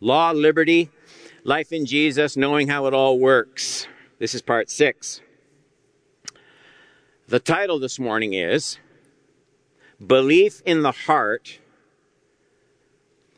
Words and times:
Law, 0.00 0.32
liberty, 0.32 0.90
life 1.44 1.72
in 1.72 1.84
Jesus, 1.84 2.36
knowing 2.36 2.68
how 2.68 2.86
it 2.86 2.94
all 2.94 3.18
works. 3.18 3.86
This 4.18 4.34
is 4.34 4.42
part 4.42 4.70
six. 4.70 5.20
The 7.28 7.38
title 7.38 7.78
this 7.78 7.98
morning 7.98 8.32
is 8.32 8.78
Belief 10.04 10.62
in 10.64 10.82
the 10.82 10.92
Heart 10.92 11.60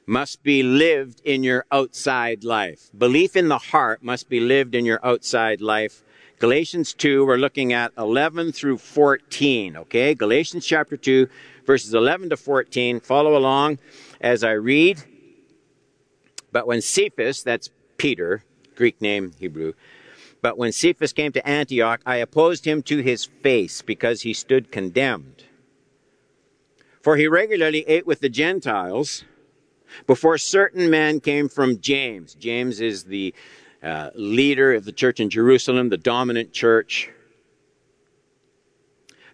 must 0.06 0.42
be 0.42 0.62
lived 0.62 1.20
in 1.24 1.42
your 1.42 1.64
outside 1.70 2.44
life. 2.44 2.90
Belief 2.96 3.36
in 3.36 3.48
the 3.48 3.58
heart 3.58 4.02
must 4.02 4.28
be 4.28 4.40
lived 4.40 4.74
in 4.74 4.84
your 4.84 5.00
outside 5.04 5.60
life. 5.60 6.02
Galatians 6.38 6.92
2, 6.94 7.24
we're 7.24 7.36
looking 7.36 7.72
at 7.72 7.92
11 7.96 8.52
through 8.52 8.78
14, 8.78 9.76
okay? 9.76 10.14
Galatians 10.14 10.66
chapter 10.66 10.96
2, 10.96 11.28
verses 11.64 11.94
11 11.94 12.30
to 12.30 12.36
14. 12.36 13.00
Follow 13.00 13.36
along 13.36 13.78
as 14.20 14.42
I 14.42 14.52
read. 14.52 15.02
But 16.52 16.66
when 16.66 16.80
Cephas, 16.80 17.42
that's 17.42 17.70
Peter, 17.96 18.44
Greek 18.76 19.00
name, 19.00 19.32
Hebrew, 19.38 19.72
but 20.42 20.58
when 20.58 20.72
Cephas 20.72 21.12
came 21.12 21.32
to 21.32 21.48
Antioch, 21.48 22.00
I 22.04 22.16
opposed 22.16 22.64
him 22.64 22.82
to 22.84 22.98
his 22.98 23.24
face 23.24 23.80
because 23.80 24.22
he 24.22 24.34
stood 24.34 24.72
condemned. 24.72 25.44
For 27.00 27.16
he 27.16 27.28
regularly 27.28 27.84
ate 27.88 28.06
with 28.06 28.20
the 28.20 28.28
Gentiles 28.28 29.24
before 30.06 30.38
certain 30.38 30.90
men 30.90 31.20
came 31.20 31.48
from 31.48 31.80
James. 31.80 32.34
James 32.34 32.80
is 32.80 33.04
the 33.04 33.34
uh, 33.82 34.10
leader 34.14 34.74
of 34.74 34.84
the 34.84 34.92
church 34.92 35.20
in 35.20 35.30
Jerusalem, 35.30 35.88
the 35.88 35.96
dominant 35.96 36.52
church. 36.52 37.10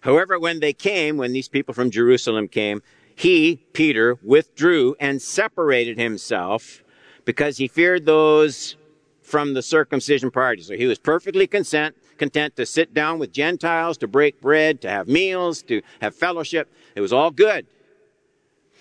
However, 0.01 0.39
when 0.39 0.59
they 0.59 0.73
came, 0.73 1.17
when 1.17 1.33
these 1.33 1.49
people 1.49 1.73
from 1.73 1.91
Jerusalem 1.91 2.47
came, 2.47 2.81
he, 3.15 3.57
Peter, 3.73 4.17
withdrew 4.23 4.95
and 4.99 5.21
separated 5.21 5.97
himself 5.97 6.83
because 7.29 7.57
he 7.57 7.67
feared 7.67 8.07
those 8.07 8.75
from 9.21 9.53
the 9.53 9.61
circumcision 9.61 10.31
party. 10.31 10.63
So 10.63 10.75
he 10.75 10.87
was 10.87 10.97
perfectly 10.97 11.45
content, 11.45 11.95
content 12.17 12.55
to 12.55 12.65
sit 12.65 12.91
down 12.91 13.19
with 13.19 13.31
Gentiles, 13.31 13.99
to 13.99 14.07
break 14.07 14.41
bread, 14.41 14.81
to 14.81 14.89
have 14.89 15.07
meals, 15.07 15.61
to 15.67 15.83
have 16.01 16.15
fellowship. 16.15 16.73
It 16.95 17.01
was 17.01 17.13
all 17.13 17.29
good. 17.29 17.67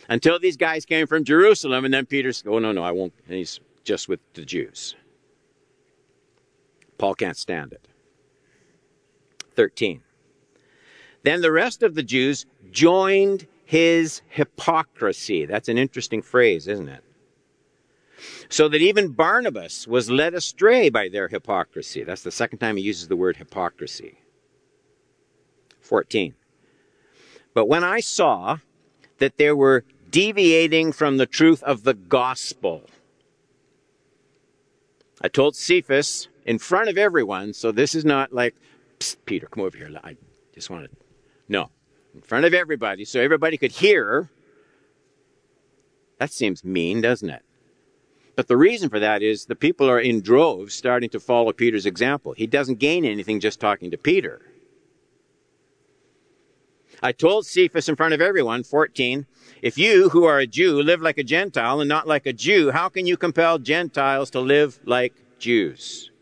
Until 0.09 0.39
these 0.39 0.57
guys 0.57 0.87
came 0.87 1.07
from 1.07 1.25
Jerusalem, 1.25 1.85
and 1.85 1.93
then 1.93 2.07
Peter 2.07 2.33
said, 2.33 2.49
Oh, 2.49 2.59
no, 2.59 2.73
no, 2.73 2.83
I 2.83 2.91
won't. 2.91 3.13
And 3.27 3.37
he's 3.37 3.61
just 3.85 4.09
with 4.09 4.21
the 4.33 4.47
Jews. 4.47 4.97
Paul 6.97 7.17
can't 7.17 7.37
stand 7.37 7.75
it. 7.75 7.87
13. 9.57 10.01
Then 11.23 11.43
the 11.43 11.53
rest 11.53 11.83
of 11.83 11.95
the 11.95 12.03
Jews 12.03 12.47
joined 12.71 13.47
his 13.67 14.23
hypocrisy. 14.29 15.45
That's 15.45 15.69
an 15.69 15.77
interesting 15.77 16.23
phrase, 16.23 16.67
isn't 16.67 16.89
it? 16.89 17.05
So 18.49 18.69
that 18.69 18.81
even 18.81 19.13
Barnabas 19.13 19.87
was 19.87 20.11
led 20.11 20.35
astray 20.35 20.89
by 20.89 21.09
their 21.09 21.29
hypocrisy. 21.29 22.03
That's 22.03 22.23
the 22.23 22.31
second 22.31 22.59
time 22.59 22.77
he 22.77 22.83
uses 22.83 23.09
the 23.09 23.17
word 23.17 23.37
hypocrisy. 23.37 24.19
14. 25.81 26.35
But 27.55 27.67
when 27.67 27.85
I 27.85 28.01
saw 28.01 28.59
that 29.19 29.37
they 29.37 29.53
were 29.53 29.85
deviating 30.11 30.93
from 30.93 31.17
the 31.17 31.27
truth 31.27 31.63
of 31.63 31.85
the 31.85 31.95
gospel, 31.95 32.83
I 35.21 35.29
told 35.29 35.57
Cephas 35.57 36.29
in 36.45 36.59
front 36.59 36.89
of 36.89 36.97
everyone, 36.97 37.53
so 37.53 37.73
this 37.73 37.95
is 37.95 38.05
not 38.05 38.33
like, 38.33 38.55
Peter, 39.25 39.47
come 39.47 39.65
over 39.65 39.77
here. 39.77 39.91
I 40.03 40.17
just 40.55 40.71
wanted, 40.71 40.91
no, 41.49 41.71
in 42.15 42.21
front 42.21 42.45
of 42.45 42.55
everybody, 42.55 43.05
so 43.05 43.21
everybody 43.21 43.57
could 43.57 43.73
hear. 43.73 44.29
That 46.19 46.33
seems 46.33 46.65
mean, 46.65 47.01
doesn't 47.01 47.31
it? 47.31 47.43
But 48.39 48.47
the 48.47 48.57
reason 48.57 48.89
for 48.89 49.01
that 49.01 49.21
is 49.21 49.47
the 49.47 49.57
people 49.57 49.91
are 49.91 49.99
in 49.99 50.21
droves 50.21 50.73
starting 50.73 51.11
to 51.11 51.19
follow 51.19 51.53
Peter's 51.53 51.87
example. 51.87 52.35
He 52.35 52.47
doesn't 52.47 52.79
gain 52.79 53.05
anything 53.05 53.41
just 53.41 53.59
talking 53.59 53.91
to 53.91 53.99
Peter. 53.99 54.43
I 57.03 57.11
told 57.11 57.47
Cephas 57.47 57.89
in 57.89 57.97
front 57.97 58.15
of 58.15 58.21
everyone, 58.21 58.63
14, 58.63 59.27
if 59.61 59.77
you, 59.77 60.11
who 60.11 60.23
are 60.23 60.39
a 60.39 60.47
Jew, 60.47 60.81
live 60.81 61.03
like 61.03 61.19
a 61.19 61.25
Gentile 61.25 61.81
and 61.81 61.89
not 61.89 62.07
like 62.07 62.27
a 62.27 62.33
Jew, 62.33 62.71
how 62.71 62.89
can 62.89 63.09
you 63.09 63.17
compel 63.17 63.59
Gentiles 63.59 64.31
to 64.31 64.39
live 64.39 64.79
like 64.85 65.15
Jews? 65.41 66.13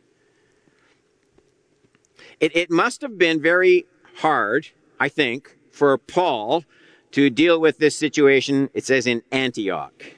It, 2.40 2.56
it 2.56 2.70
must 2.70 3.02
have 3.02 3.18
been 3.18 3.42
very 3.42 3.84
hard, 4.20 4.68
I 4.98 5.10
think, 5.10 5.58
for 5.70 5.98
Paul 5.98 6.64
to 7.10 7.28
deal 7.28 7.60
with 7.60 7.76
this 7.76 7.94
situation, 7.94 8.70
it 8.72 8.86
says 8.86 9.06
in 9.06 9.22
Antioch. 9.30 10.15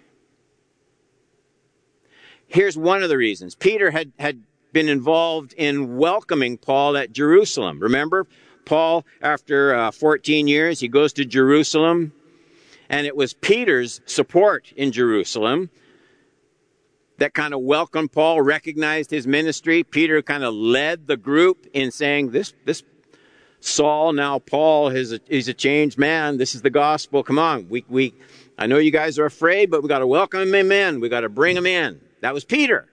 Here's 2.48 2.78
one 2.78 3.02
of 3.02 3.10
the 3.10 3.18
reasons. 3.18 3.54
Peter 3.54 3.90
had, 3.90 4.10
had 4.18 4.42
been 4.72 4.88
involved 4.88 5.52
in 5.56 5.98
welcoming 5.98 6.56
Paul 6.56 6.96
at 6.96 7.12
Jerusalem. 7.12 7.78
Remember, 7.78 8.26
Paul, 8.64 9.04
after 9.20 9.74
uh, 9.74 9.90
14 9.90 10.48
years, 10.48 10.80
he 10.80 10.88
goes 10.88 11.12
to 11.14 11.26
Jerusalem, 11.26 12.12
and 12.88 13.06
it 13.06 13.14
was 13.14 13.34
Peter's 13.34 14.00
support 14.06 14.72
in 14.76 14.92
Jerusalem 14.92 15.68
that 17.18 17.34
kind 17.34 17.52
of 17.52 17.60
welcomed 17.60 18.12
Paul, 18.12 18.40
recognized 18.40 19.10
his 19.10 19.26
ministry. 19.26 19.82
Peter 19.82 20.22
kind 20.22 20.44
of 20.44 20.54
led 20.54 21.06
the 21.06 21.16
group 21.16 21.66
in 21.74 21.90
saying, 21.90 22.30
"This, 22.30 22.54
this 22.64 22.82
Saul, 23.60 24.12
now 24.12 24.38
Paul, 24.38 24.88
is 24.88 25.12
a, 25.12 25.20
he's 25.28 25.48
a 25.48 25.54
changed 25.54 25.98
man. 25.98 26.38
This 26.38 26.54
is 26.54 26.62
the 26.62 26.70
gospel. 26.70 27.22
Come 27.22 27.38
on, 27.38 27.68
we, 27.68 27.84
we, 27.88 28.14
I 28.56 28.66
know 28.66 28.78
you 28.78 28.92
guys 28.92 29.18
are 29.18 29.26
afraid, 29.26 29.70
but 29.70 29.82
we 29.82 29.88
got 29.88 29.98
to 29.98 30.06
welcome 30.06 30.54
him 30.54 30.70
in. 30.72 31.00
We 31.00 31.08
got 31.08 31.20
to 31.20 31.28
bring 31.28 31.56
him 31.56 31.66
in." 31.66 32.00
That 32.20 32.34
was 32.34 32.44
Peter. 32.44 32.88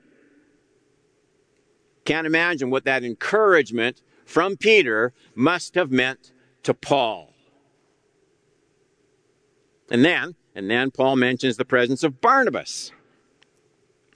Can't 2.06 2.28
imagine 2.28 2.70
what 2.70 2.86
that 2.86 3.04
encouragement 3.04 4.02
from 4.26 4.58
Peter 4.58 5.14
must 5.34 5.76
have 5.76 5.92
meant 5.92 6.32
to 6.64 6.74
Paul. 6.74 7.34
And 9.90 10.04
then, 10.04 10.36
and 10.56 10.70
then 10.70 10.92
Paul 10.92 11.16
mentions 11.16 11.58
the 11.58 11.66
presence 11.66 12.04
of 12.04 12.22
Barnabas. 12.22 12.92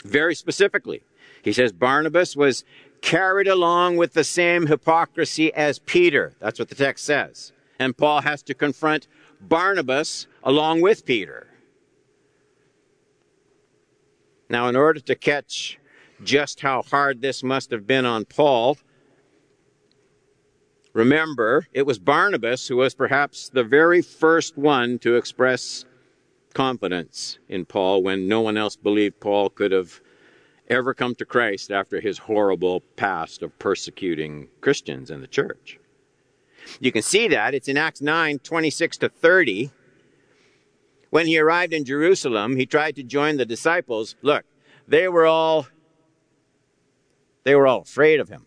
Very 0.04 0.36
specifically. 0.36 1.04
He 1.42 1.54
says 1.54 1.72
Barnabas 1.72 2.36
was 2.36 2.64
carried 3.02 3.48
along 3.48 3.98
with 3.98 4.14
the 4.14 4.24
same 4.24 4.68
hypocrisy 4.68 5.54
as 5.54 5.80
Peter. 5.80 6.34
That's 6.40 6.60
what 6.60 6.70
the 6.70 6.76
text 6.76 7.06
says. 7.06 7.54
And 7.80 7.98
Paul 7.98 8.22
has 8.22 8.42
to 8.44 8.54
confront 8.54 9.08
Barnabas 9.40 10.28
along 10.44 10.82
with 10.82 11.06
Peter. 11.06 11.49
Now, 14.50 14.68
in 14.68 14.76
order 14.76 15.00
to 15.00 15.16
catch 15.16 15.78
just 16.24 16.62
how 16.62 16.82
hard 16.82 17.22
this 17.22 17.44
must 17.44 17.72
have 17.72 17.86
been 17.86 18.06
on 18.06 18.26
Paul, 18.26 18.78
remember, 20.94 21.68
it 21.72 21.86
was 21.86 22.00
Barnabas 22.00 22.68
who 22.68 22.78
was 22.78 22.96
perhaps 22.96 23.50
the 23.50 23.64
very 23.64 24.02
first 24.02 24.58
one 24.58 24.98
to 25.00 25.16
express 25.16 25.86
confidence 26.54 27.38
in 27.48 27.66
Paul 27.66 28.02
when 28.02 28.28
no 28.28 28.42
one 28.42 28.58
else 28.58 28.76
believed 28.76 29.20
Paul 29.20 29.50
could 29.50 29.72
have 29.72 30.02
ever 30.68 30.94
come 30.94 31.14
to 31.16 31.26
Christ 31.26 31.72
after 31.72 32.00
his 32.00 32.18
horrible 32.18 32.82
past 32.96 33.44
of 33.44 33.58
persecuting 33.60 34.48
Christians 34.62 35.12
in 35.12 35.22
the 35.22 35.28
church. 35.28 35.80
You 36.80 36.92
can 36.92 37.02
see 37.02 37.28
that. 37.28 37.54
It's 37.54 37.68
in 37.68 37.78
Acts 37.78 38.02
9 38.02 38.40
26 38.40 38.98
to 38.98 39.10
30. 39.10 39.72
When 41.10 41.28
he 41.28 41.40
arrived 41.40 41.74
in 41.74 41.86
Jerusalem, 41.86 42.56
he 42.56 42.66
tried 42.66 42.96
to 42.98 43.04
join 43.04 43.38
the 43.38 43.46
disciples. 43.46 44.16
Look, 44.22 44.46
they 44.88 45.08
were 45.08 45.26
all 45.26 45.68
they 47.44 47.56
were 47.56 47.68
all 47.68 47.82
afraid 47.82 48.20
of 48.20 48.30
him. 48.30 48.46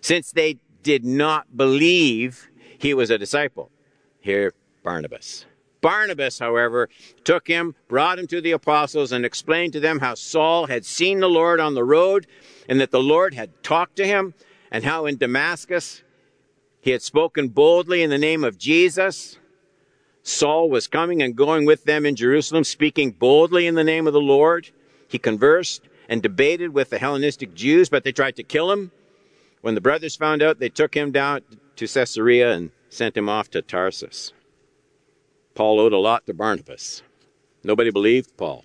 Since 0.00 0.32
they 0.32 0.58
did 0.82 1.04
not 1.04 1.56
believe 1.56 2.50
he 2.78 2.92
was 2.92 3.10
a 3.10 3.18
disciple. 3.18 3.70
Here 4.20 4.52
Barnabas. 4.82 5.46
Barnabas, 5.80 6.38
however, 6.38 6.88
took 7.24 7.46
him, 7.46 7.74
brought 7.88 8.18
him 8.18 8.26
to 8.28 8.40
the 8.40 8.52
apostles, 8.52 9.12
and 9.12 9.24
explained 9.24 9.74
to 9.74 9.80
them 9.80 9.98
how 9.98 10.14
Saul 10.14 10.66
had 10.66 10.86
seen 10.86 11.20
the 11.20 11.28
Lord 11.28 11.60
on 11.60 11.74
the 11.74 11.84
road, 11.84 12.26
and 12.68 12.80
that 12.80 12.90
the 12.90 13.02
Lord 13.02 13.34
had 13.34 13.62
talked 13.62 13.96
to 13.96 14.06
him, 14.06 14.32
and 14.70 14.84
how 14.84 15.04
in 15.04 15.18
Damascus 15.18 16.02
he 16.80 16.90
had 16.90 17.02
spoken 17.02 17.48
boldly 17.48 18.02
in 18.02 18.08
the 18.08 18.18
name 18.18 18.44
of 18.44 18.56
Jesus. 18.56 19.38
Saul 20.26 20.70
was 20.70 20.88
coming 20.88 21.22
and 21.22 21.36
going 21.36 21.66
with 21.66 21.84
them 21.84 22.06
in 22.06 22.16
Jerusalem, 22.16 22.64
speaking 22.64 23.10
boldly 23.10 23.66
in 23.66 23.74
the 23.74 23.84
name 23.84 24.06
of 24.06 24.14
the 24.14 24.20
Lord. 24.20 24.70
He 25.06 25.18
conversed 25.18 25.82
and 26.08 26.22
debated 26.22 26.72
with 26.72 26.88
the 26.88 26.98
Hellenistic 26.98 27.54
Jews, 27.54 27.90
but 27.90 28.04
they 28.04 28.12
tried 28.12 28.36
to 28.36 28.42
kill 28.42 28.72
him. 28.72 28.90
When 29.60 29.74
the 29.74 29.82
brothers 29.82 30.16
found 30.16 30.42
out, 30.42 30.58
they 30.58 30.70
took 30.70 30.94
him 30.94 31.12
down 31.12 31.42
to 31.76 31.86
Caesarea 31.86 32.52
and 32.52 32.70
sent 32.88 33.16
him 33.16 33.28
off 33.28 33.50
to 33.50 33.60
Tarsus. 33.60 34.32
Paul 35.54 35.78
owed 35.78 35.92
a 35.92 35.98
lot 35.98 36.26
to 36.26 36.32
Barnabas. 36.34 37.02
Nobody 37.62 37.90
believed 37.90 38.34
Paul. 38.38 38.64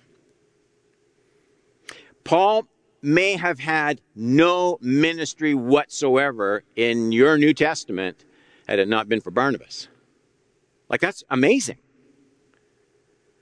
Paul 2.24 2.66
may 3.02 3.36
have 3.36 3.58
had 3.58 4.00
no 4.14 4.78
ministry 4.80 5.52
whatsoever 5.54 6.64
in 6.74 7.12
your 7.12 7.36
New 7.36 7.52
Testament 7.52 8.24
had 8.66 8.78
it 8.78 8.88
not 8.88 9.10
been 9.10 9.20
for 9.20 9.30
Barnabas. 9.30 9.88
Like, 10.90 11.00
that's 11.00 11.24
amazing. 11.30 11.78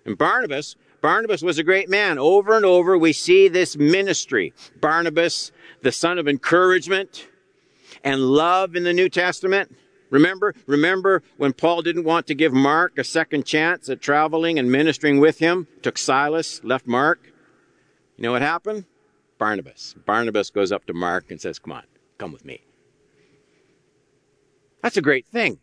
And 0.04 0.16
Barnabas, 0.16 0.76
Barnabas 1.00 1.42
was 1.42 1.58
a 1.58 1.64
great 1.64 1.88
man. 1.88 2.18
Over 2.18 2.56
and 2.56 2.64
over, 2.64 2.96
we 2.96 3.12
see 3.12 3.48
this 3.48 3.76
ministry. 3.76 4.52
Barnabas, 4.80 5.50
the 5.82 5.92
son 5.92 6.18
of 6.18 6.28
encouragement 6.28 7.26
and 8.04 8.20
love 8.20 8.76
in 8.76 8.84
the 8.84 8.92
New 8.92 9.08
Testament. 9.08 9.74
Remember, 10.10 10.54
remember 10.66 11.22
when 11.36 11.52
Paul 11.52 11.82
didn't 11.82 12.04
want 12.04 12.26
to 12.28 12.34
give 12.34 12.52
Mark 12.52 12.98
a 12.98 13.04
second 13.04 13.44
chance 13.44 13.88
at 13.88 14.00
traveling 14.00 14.58
and 14.58 14.70
ministering 14.70 15.18
with 15.20 15.38
him, 15.38 15.66
took 15.82 15.98
Silas, 15.98 16.62
left 16.64 16.86
Mark. 16.86 17.32
You 18.16 18.22
know 18.22 18.32
what 18.32 18.42
happened? 18.42 18.84
Barnabas. 19.38 19.94
Barnabas 20.06 20.50
goes 20.50 20.72
up 20.72 20.86
to 20.86 20.94
Mark 20.94 21.30
and 21.30 21.40
says, 21.40 21.58
Come 21.58 21.72
on, 21.72 21.84
come 22.18 22.32
with 22.32 22.44
me. 22.44 22.62
That's 24.82 24.96
a 24.96 25.02
great 25.02 25.26
thing. 25.26 25.60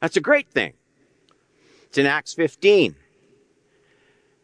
That's 0.00 0.16
a 0.16 0.20
great 0.20 0.48
thing. 0.48 0.74
It's 1.84 1.98
in 1.98 2.06
Acts 2.06 2.34
15. 2.34 2.96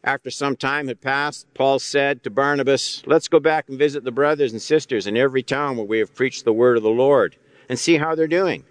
After 0.02 0.30
some 0.30 0.56
time 0.56 0.88
had 0.88 1.02
passed, 1.02 1.52
Paul 1.52 1.78
said 1.78 2.22
to 2.22 2.30
Barnabas, 2.30 3.02
Let's 3.04 3.28
go 3.28 3.38
back 3.38 3.68
and 3.68 3.78
visit 3.78 4.02
the 4.02 4.12
brothers 4.12 4.52
and 4.52 4.62
sisters 4.62 5.06
in 5.06 5.16
every 5.16 5.42
town 5.42 5.76
where 5.76 5.86
we 5.86 5.98
have 5.98 6.14
preached 6.14 6.44
the 6.44 6.54
word 6.54 6.78
of 6.78 6.82
the 6.82 6.88
Lord 6.88 7.36
and 7.68 7.78
see 7.78 7.98
how 7.98 8.14
they're 8.14 8.26
doing. 8.26 8.64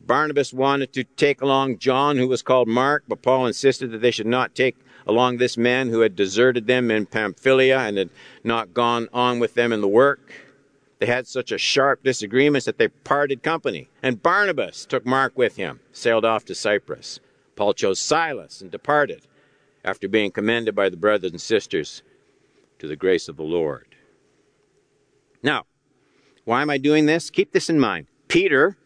Barnabas 0.00 0.52
wanted 0.52 0.92
to 0.94 1.04
take 1.04 1.42
along 1.42 1.78
John, 1.78 2.16
who 2.16 2.26
was 2.26 2.42
called 2.42 2.68
Mark, 2.68 3.04
but 3.06 3.22
Paul 3.22 3.46
insisted 3.46 3.90
that 3.90 4.00
they 4.00 4.10
should 4.10 4.26
not 4.26 4.54
take 4.54 4.76
along 5.06 5.36
this 5.36 5.56
man 5.56 5.90
who 5.90 6.00
had 6.00 6.16
deserted 6.16 6.66
them 6.66 6.90
in 6.90 7.06
Pamphylia 7.06 7.78
and 7.78 7.96
had 7.98 8.10
not 8.42 8.74
gone 8.74 9.08
on 9.12 9.38
with 9.38 9.54
them 9.54 9.72
in 9.72 9.80
the 9.80 9.88
work. 9.88 10.32
They 11.02 11.06
had 11.06 11.26
such 11.26 11.50
a 11.50 11.58
sharp 11.58 12.04
disagreement 12.04 12.64
that 12.64 12.78
they 12.78 12.86
parted 12.86 13.42
company. 13.42 13.88
And 14.04 14.22
Barnabas 14.22 14.86
took 14.86 15.04
Mark 15.04 15.36
with 15.36 15.56
him, 15.56 15.80
sailed 15.90 16.24
off 16.24 16.44
to 16.44 16.54
Cyprus. 16.54 17.18
Paul 17.56 17.74
chose 17.74 17.98
Silas 17.98 18.60
and 18.60 18.70
departed 18.70 19.26
after 19.84 20.06
being 20.06 20.30
commended 20.30 20.76
by 20.76 20.88
the 20.88 20.96
brothers 20.96 21.32
and 21.32 21.40
sisters 21.40 22.04
to 22.78 22.86
the 22.86 22.94
grace 22.94 23.28
of 23.28 23.36
the 23.36 23.42
Lord. 23.42 23.96
Now, 25.42 25.66
why 26.44 26.62
am 26.62 26.70
I 26.70 26.78
doing 26.78 27.06
this? 27.06 27.30
Keep 27.30 27.50
this 27.50 27.68
in 27.68 27.80
mind. 27.80 28.06
Peter, 28.28 28.76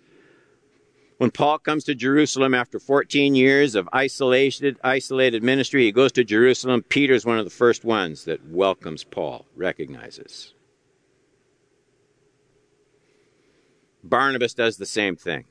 when 1.18 1.30
Paul 1.30 1.58
comes 1.58 1.84
to 1.84 1.94
Jerusalem 1.94 2.54
after 2.54 2.78
14 2.78 3.34
years 3.34 3.74
of 3.74 3.90
isolated, 3.92 4.78
isolated 4.82 5.42
ministry, 5.42 5.84
he 5.84 5.92
goes 5.92 6.12
to 6.12 6.24
Jerusalem. 6.24 6.82
Peter's 6.82 7.26
one 7.26 7.38
of 7.38 7.44
the 7.44 7.50
first 7.50 7.84
ones 7.84 8.24
that 8.24 8.42
welcomes 8.48 9.04
Paul, 9.04 9.44
recognizes. 9.54 10.54
Barnabas 14.06 14.54
does 14.54 14.76
the 14.76 14.86
same 14.86 15.16
thing. 15.16 15.44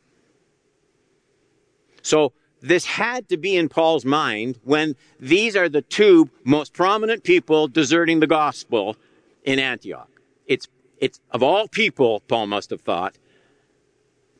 So 2.01 2.33
this 2.61 2.85
had 2.85 3.29
to 3.29 3.37
be 3.37 3.55
in 3.55 3.69
Paul's 3.69 4.05
mind 4.05 4.59
when 4.63 4.95
these 5.19 5.55
are 5.55 5.69
the 5.69 5.81
two 5.81 6.29
most 6.43 6.73
prominent 6.73 7.23
people 7.23 7.67
deserting 7.67 8.19
the 8.19 8.27
gospel 8.27 8.95
in 9.43 9.59
Antioch. 9.59 10.09
It's, 10.47 10.67
it's 10.97 11.19
of 11.31 11.43
all 11.43 11.67
people, 11.67 12.21
Paul 12.21 12.47
must 12.47 12.69
have 12.69 12.81
thought, 12.81 13.17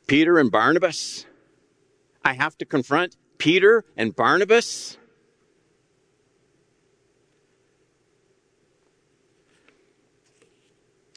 Peter 0.08 0.40
and 0.40 0.52
Barnabas. 0.52 1.26
I 2.24 2.34
have 2.34 2.58
to 2.60 2.66
confront 2.66 3.16
Peter 3.38 3.86
and 3.98 4.16
Barnabas. 4.16 4.98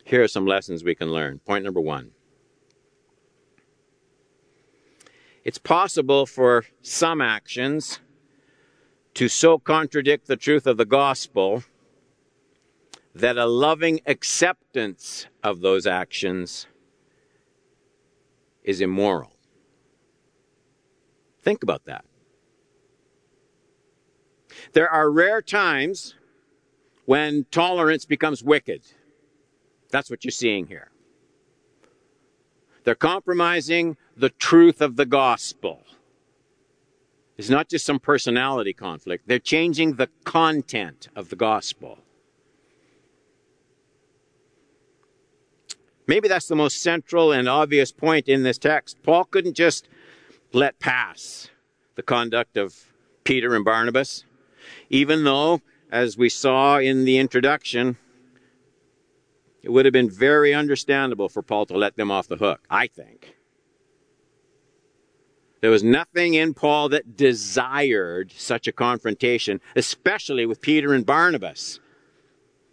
Here 0.05 0.23
are 0.23 0.29
some 0.29 0.47
lessons 0.47 0.83
we 0.83 0.95
can 0.95 1.13
learn. 1.13 1.39
Point 1.41 1.65
number 1.65 1.81
one 1.81 2.13
It's 5.49 5.57
possible 5.57 6.27
for 6.27 6.67
some 6.83 7.23
actions 7.23 8.01
to 9.15 9.31
so 9.31 9.59
contradict 9.59 10.27
the 10.27 10.37
truth 10.37 10.67
of 10.67 10.77
the 10.77 10.85
gospel 10.85 11.65
that 13.15 13.39
a 13.39 13.47
loving 13.47 14.01
acceptance 14.05 15.27
of 15.43 15.63
those 15.63 15.87
actions 15.87 16.67
is 18.63 18.83
immoral. 18.83 19.33
Think 21.41 21.63
about 21.63 21.87
that. 21.87 22.05
There 24.75 24.91
are 24.91 25.11
rare 25.11 25.41
times 25.41 26.15
when 27.07 27.47
tolerance 27.51 28.05
becomes 28.05 28.43
wicked. 28.45 28.83
That's 29.91 30.11
what 30.11 30.27
you're 30.27 30.31
seeing 30.31 30.67
here. 30.67 30.91
They're 32.89 32.95
compromising 32.95 33.99
the 34.17 34.31
truth 34.31 34.81
of 34.81 34.97
the 34.97 35.05
gospel. 35.05 35.83
It's 37.37 37.51
not 37.51 37.69
just 37.69 37.85
some 37.85 38.01
personality 38.01 38.73
conflict. 38.73 39.25
They're 39.29 39.39
changing 39.39 39.97
the 39.97 40.09
content 40.25 41.09
of 41.15 41.29
the 41.29 41.37
gospel. 41.37 41.99
Maybe 46.07 46.29
that's 46.29 46.49
the 46.49 46.57
most 46.57 46.83
central 46.83 47.31
and 47.31 47.47
obvious 47.47 47.93
point 47.93 48.27
in 48.27 48.43
this 48.43 48.57
text. 48.57 48.97
Paul 49.03 49.25
couldn't 49.25 49.53
just 49.53 49.87
let 50.55 50.79
pass 50.79 51.51
the 51.95 52.03
conduct 52.03 52.57
of 52.57 52.87
Peter 53.23 53.55
and 53.55 53.67
Barnabas, 53.67 54.25
even 54.89 55.25
though, 55.25 55.61
as 55.93 56.17
we 56.17 56.31
saw 56.31 56.79
in 56.79 57.05
the 57.05 57.19
introduction, 57.19 57.99
it 59.63 59.71
would 59.71 59.85
have 59.85 59.93
been 59.93 60.11
very 60.11 60.55
understandable 60.55 61.29
for 61.29 61.43
Paul 61.43 61.67
to 61.67 61.77
let 61.77 61.97
them 61.97 62.11
off 62.11 62.29
the 62.29 62.37
hook, 62.37 62.61
I 62.71 62.87
think. 62.87 63.35
There 65.61 65.71
was 65.71 65.83
nothing 65.83 66.35
in 66.35 66.55
Paul 66.55 66.89
that 66.91 67.17
desired 67.17 68.33
such 68.37 68.69
a 68.69 68.73
confrontation, 68.73 69.61
especially 69.75 70.47
with 70.47 70.61
Peter 70.61 70.93
and 70.93 71.05
Barnabas. 71.05 71.81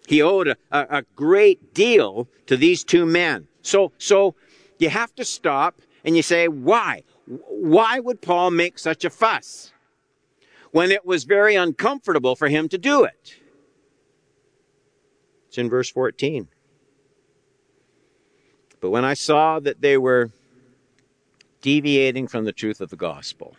He 0.07 0.21
owed 0.21 0.49
a, 0.49 0.57
a, 0.71 1.03
great 1.15 1.73
deal 1.73 2.27
to 2.45 2.55
these 2.55 2.83
two 2.83 3.07
men. 3.07 3.47
So, 3.63 3.91
so 3.97 4.35
you 4.77 4.89
have 4.89 5.15
to 5.15 5.25
stop 5.25 5.81
and 6.03 6.15
you 6.15 6.21
say, 6.21 6.47
why? 6.47 7.01
Why 7.25 7.99
would 7.99 8.21
Paul 8.21 8.51
make 8.51 8.77
such 8.77 9.03
a 9.03 9.09
fuss 9.09 9.73
when 10.71 10.91
it 10.91 11.07
was 11.07 11.23
very 11.23 11.55
uncomfortable 11.55 12.35
for 12.35 12.49
him 12.49 12.69
to 12.69 12.77
do 12.77 13.03
it? 13.03 13.37
It's 15.47 15.57
in 15.57 15.69
verse 15.69 15.89
14. 15.89 16.49
But 18.79 18.91
when 18.91 19.05
I 19.05 19.13
saw 19.13 19.59
that 19.59 19.81
they 19.81 19.97
were 19.97 20.31
deviating 21.65 22.27
from 22.27 22.45
the 22.45 22.51
truth 22.51 22.79
of 22.79 22.91
the 22.91 22.95
gospel. 22.95 23.55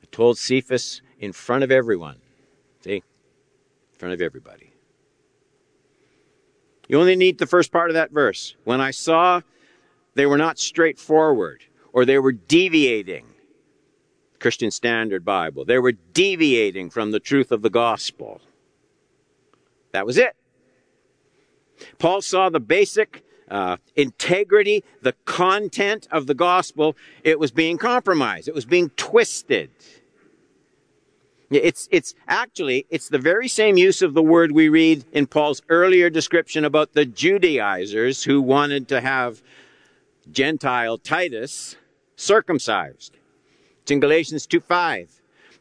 I 0.00 0.06
told 0.12 0.38
Cephas 0.38 1.02
in 1.18 1.32
front 1.32 1.64
of 1.64 1.72
everyone. 1.72 2.18
See? 2.84 2.94
In 2.94 3.98
front 3.98 4.14
of 4.14 4.22
everybody. 4.22 4.70
You 6.86 7.00
only 7.00 7.16
need 7.16 7.38
the 7.38 7.46
first 7.48 7.72
part 7.72 7.90
of 7.90 7.94
that 7.94 8.12
verse. 8.12 8.54
When 8.62 8.80
I 8.80 8.92
saw 8.92 9.40
they 10.14 10.26
were 10.26 10.38
not 10.38 10.60
straightforward 10.60 11.64
or 11.92 12.04
they 12.04 12.20
were 12.20 12.30
deviating, 12.30 13.26
Christian 14.38 14.70
Standard 14.70 15.24
Bible, 15.24 15.64
they 15.64 15.80
were 15.80 15.90
deviating 15.90 16.88
from 16.88 17.10
the 17.10 17.18
truth 17.18 17.50
of 17.50 17.62
the 17.62 17.70
gospel. 17.70 18.40
That 19.90 20.06
was 20.06 20.18
it. 20.18 20.36
Paul 21.98 22.22
saw 22.22 22.48
the 22.48 22.60
basic 22.60 23.22
uh, 23.48 23.76
integrity, 23.94 24.84
the 25.02 25.14
content 25.24 26.08
of 26.10 26.26
the 26.26 26.34
gospel, 26.34 26.96
it 27.22 27.38
was 27.38 27.50
being 27.50 27.78
compromised. 27.78 28.48
It 28.48 28.54
was 28.54 28.64
being 28.64 28.90
twisted. 28.90 29.70
It's, 31.48 31.88
it's 31.92 32.14
actually, 32.26 32.86
it's 32.90 33.08
the 33.08 33.18
very 33.18 33.46
same 33.46 33.76
use 33.76 34.02
of 34.02 34.14
the 34.14 34.22
word 34.22 34.50
we 34.50 34.68
read 34.68 35.04
in 35.12 35.28
Paul's 35.28 35.62
earlier 35.68 36.10
description 36.10 36.64
about 36.64 36.94
the 36.94 37.04
Judaizers 37.04 38.24
who 38.24 38.42
wanted 38.42 38.88
to 38.88 39.00
have 39.00 39.42
Gentile 40.30 40.98
Titus 40.98 41.76
circumcised. 42.16 43.16
It's 43.82 43.92
in 43.92 44.00
Galatians 44.00 44.46
2 44.46 44.60
5. 44.60 45.15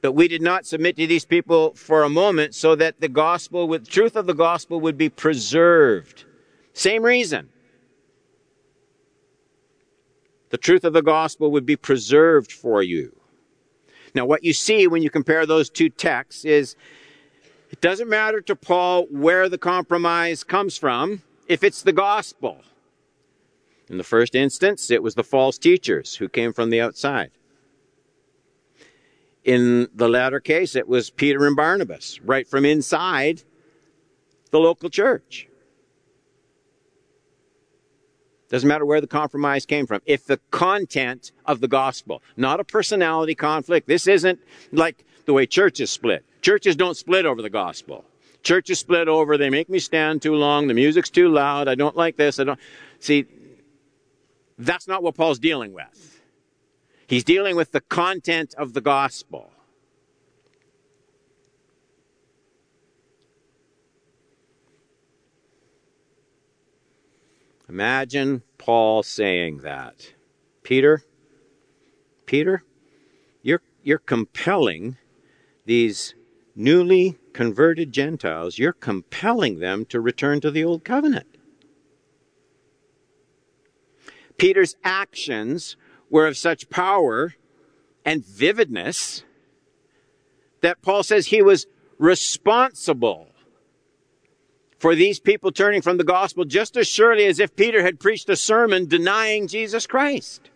But 0.05 0.11
we 0.11 0.27
did 0.27 0.43
not 0.43 0.67
submit 0.67 0.97
to 0.97 1.07
these 1.07 1.25
people 1.25 1.73
for 1.73 2.03
a 2.03 2.09
moment 2.09 2.53
so 2.53 2.75
that 2.75 3.01
the 3.01 3.07
gospel, 3.07 3.67
with 3.67 3.89
truth 3.89 4.15
of 4.15 4.27
the 4.27 4.35
gospel 4.35 4.79
would 4.79 4.99
be 4.99 5.09
preserved. 5.09 6.25
Same 6.73 7.01
reason. 7.01 7.49
The 10.51 10.59
truth 10.59 10.83
of 10.83 10.93
the 10.93 11.01
gospel 11.01 11.49
would 11.49 11.65
be 11.65 11.75
preserved 11.75 12.51
for 12.51 12.83
you. 12.83 13.15
Now, 14.13 14.27
what 14.27 14.43
you 14.43 14.53
see 14.53 14.85
when 14.85 15.01
you 15.01 15.09
compare 15.09 15.47
those 15.47 15.71
two 15.71 15.89
texts 15.89 16.45
is 16.45 16.75
it 17.71 17.81
doesn't 17.81 18.07
matter 18.07 18.41
to 18.41 18.55
Paul 18.55 19.07
where 19.09 19.49
the 19.49 19.57
compromise 19.57 20.43
comes 20.43 20.77
from 20.77 21.23
if 21.47 21.63
it's 21.63 21.81
the 21.81 21.93
gospel. 21.93 22.59
In 23.89 23.97
the 23.97 24.03
first 24.03 24.35
instance, 24.35 24.91
it 24.91 25.01
was 25.01 25.15
the 25.15 25.23
false 25.23 25.57
teachers 25.57 26.13
who 26.17 26.29
came 26.29 26.53
from 26.53 26.69
the 26.69 26.79
outside. 26.79 27.31
In 29.45 29.89
the 29.93 30.09
latter 30.09 30.39
case, 30.39 30.75
it 30.75 30.87
was 30.87 31.11
Peter 31.11 31.45
and 31.45 31.55
Barnabas, 31.55 32.19
right 32.21 32.47
from 32.47 32.65
inside 32.65 33.43
the 34.49 34.59
local 34.59 34.89
church. 34.89 35.47
Doesn't 38.49 38.67
matter 38.67 38.85
where 38.85 39.01
the 39.01 39.07
compromise 39.07 39.67
came 39.67 39.85
from. 39.85 40.01
If 40.05 40.25
the 40.25 40.39
content 40.49 41.31
of 41.45 41.61
the 41.61 41.67
gospel, 41.67 42.23
not 42.35 42.59
a 42.59 42.63
personality 42.63 43.35
conflict. 43.35 43.87
This 43.87 44.07
isn't 44.07 44.39
like 44.71 45.05
the 45.25 45.33
way 45.33 45.45
churches 45.45 45.91
split. 45.91 46.25
Churches 46.41 46.75
don't 46.75 46.97
split 46.97 47.25
over 47.25 47.41
the 47.41 47.49
gospel. 47.49 48.03
Churches 48.41 48.79
split 48.79 49.07
over, 49.07 49.37
they 49.37 49.49
make 49.49 49.69
me 49.69 49.79
stand 49.79 50.21
too 50.21 50.35
long, 50.35 50.67
the 50.67 50.73
music's 50.73 51.09
too 51.09 51.29
loud, 51.29 51.67
I 51.67 51.73
don't 51.75 51.95
like 51.95 52.15
this, 52.15 52.39
I 52.39 52.43
don't. 52.43 52.59
See, 52.99 53.25
that's 54.57 54.87
not 54.87 55.01
what 55.01 55.15
Paul's 55.15 55.39
dealing 55.39 55.73
with. 55.73 56.14
He's 57.07 57.23
dealing 57.23 57.55
with 57.55 57.71
the 57.71 57.81
content 57.81 58.55
of 58.57 58.73
the 58.73 58.81
gospel. 58.81 59.51
Imagine 67.69 68.43
Paul 68.57 69.03
saying 69.03 69.59
that. 69.59 70.13
Peter, 70.63 71.03
Peter, 72.25 72.63
you're, 73.41 73.61
you're 73.83 73.97
compelling 73.97 74.97
these 75.65 76.15
newly 76.55 77.17
converted 77.33 77.91
Gentiles, 77.91 78.57
you're 78.57 78.73
compelling 78.73 79.59
them 79.59 79.85
to 79.85 79.99
return 79.99 80.39
to 80.41 80.49
the 80.49 80.63
old 80.63 80.83
covenant. 80.83 81.37
Peter's 84.37 84.75
actions 84.83 85.75
were 86.09 86.27
of 86.27 86.37
such 86.37 86.69
power 86.69 87.33
and 88.03 88.25
vividness 88.25 89.23
that 90.61 90.81
Paul 90.81 91.03
says 91.03 91.27
he 91.27 91.41
was 91.41 91.67
responsible 91.97 93.29
for 94.77 94.95
these 94.95 95.19
people 95.19 95.51
turning 95.51 95.81
from 95.81 95.97
the 95.97 96.03
gospel 96.03 96.45
just 96.45 96.77
as 96.77 96.87
surely 96.87 97.25
as 97.25 97.39
if 97.39 97.55
Peter 97.55 97.81
had 97.81 97.99
preached 97.99 98.29
a 98.29 98.35
sermon 98.35 98.87
denying 98.87 99.47
Jesus 99.47 99.87
Christ. 99.87 100.49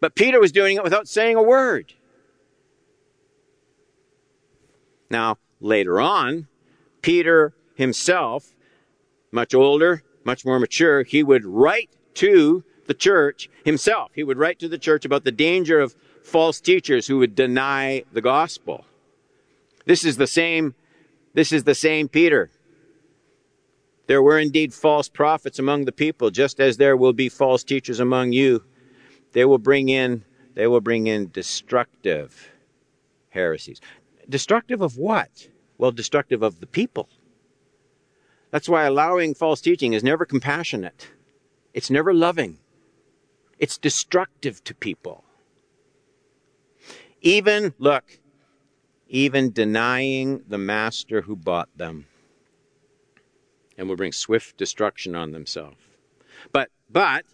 But 0.00 0.14
Peter 0.14 0.40
was 0.40 0.52
doing 0.52 0.76
it 0.76 0.84
without 0.84 1.08
saying 1.08 1.36
a 1.36 1.42
word. 1.42 1.94
Now, 5.10 5.38
later 5.60 6.00
on, 6.00 6.46
Peter 7.02 7.54
himself, 7.74 8.54
much 9.32 9.54
older, 9.54 10.02
much 10.24 10.44
more 10.44 10.58
mature, 10.58 11.02
he 11.02 11.22
would 11.22 11.44
write 11.44 11.90
to 12.14 12.64
the 12.88 12.94
church 12.94 13.48
himself. 13.64 14.10
He 14.14 14.24
would 14.24 14.38
write 14.38 14.58
to 14.58 14.68
the 14.68 14.78
church 14.78 15.04
about 15.04 15.22
the 15.22 15.30
danger 15.30 15.78
of 15.78 15.94
false 16.24 16.60
teachers 16.60 17.06
who 17.06 17.18
would 17.18 17.36
deny 17.36 18.02
the 18.12 18.20
gospel. 18.20 18.84
This 19.86 20.04
is 20.04 20.16
the 20.16 20.26
same, 20.26 20.74
this 21.34 21.52
is 21.52 21.62
the 21.62 21.76
same 21.76 22.08
Peter 22.08 22.50
there 24.08 24.22
were 24.22 24.38
indeed 24.38 24.72
false 24.74 25.08
prophets 25.08 25.58
among 25.58 25.84
the 25.84 25.92
people, 25.92 26.30
just 26.30 26.58
as 26.60 26.78
there 26.78 26.96
will 26.96 27.12
be 27.12 27.28
false 27.28 27.62
teachers 27.62 28.00
among 28.00 28.32
you. 28.32 28.64
They 29.32 29.44
will 29.44 29.58
bring 29.58 29.90
in, 29.90 30.24
they 30.54 30.66
will 30.66 30.80
bring 30.80 31.06
in 31.06 31.30
destructive 31.30 32.50
heresies. 33.28 33.82
Destructive 34.26 34.80
of 34.80 34.96
what? 34.96 35.48
Well, 35.76 35.92
destructive 35.92 36.42
of 36.42 36.58
the 36.58 36.66
people. 36.66 37.10
That's 38.50 38.68
why 38.68 38.84
allowing 38.84 39.34
false 39.34 39.60
teaching 39.60 39.92
is 39.92 40.02
never 40.02 40.24
compassionate. 40.24 41.08
It's 41.74 41.90
never 41.90 42.14
loving. 42.14 42.58
It's 43.58 43.78
destructive 43.78 44.62
to 44.64 44.74
people. 44.74 45.24
Even, 47.20 47.74
look, 47.78 48.20
even 49.08 49.50
denying 49.50 50.42
the 50.48 50.58
master 50.58 51.22
who 51.22 51.34
bought 51.34 51.68
them 51.76 52.06
and 53.76 53.88
will 53.88 53.96
bring 53.96 54.12
swift 54.12 54.56
destruction 54.56 55.14
on 55.14 55.32
themselves. 55.32 55.76
But, 56.52 56.70
but, 56.90 57.24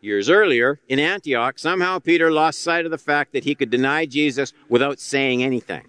years 0.00 0.30
earlier, 0.30 0.80
in 0.88 0.98
Antioch, 0.98 1.58
somehow 1.58 1.98
Peter 1.98 2.30
lost 2.30 2.62
sight 2.62 2.84
of 2.84 2.90
the 2.90 2.98
fact 2.98 3.32
that 3.32 3.44
he 3.44 3.54
could 3.54 3.70
deny 3.70 4.06
Jesus 4.06 4.52
without 4.68 5.00
saying 5.00 5.42
anything. 5.42 5.86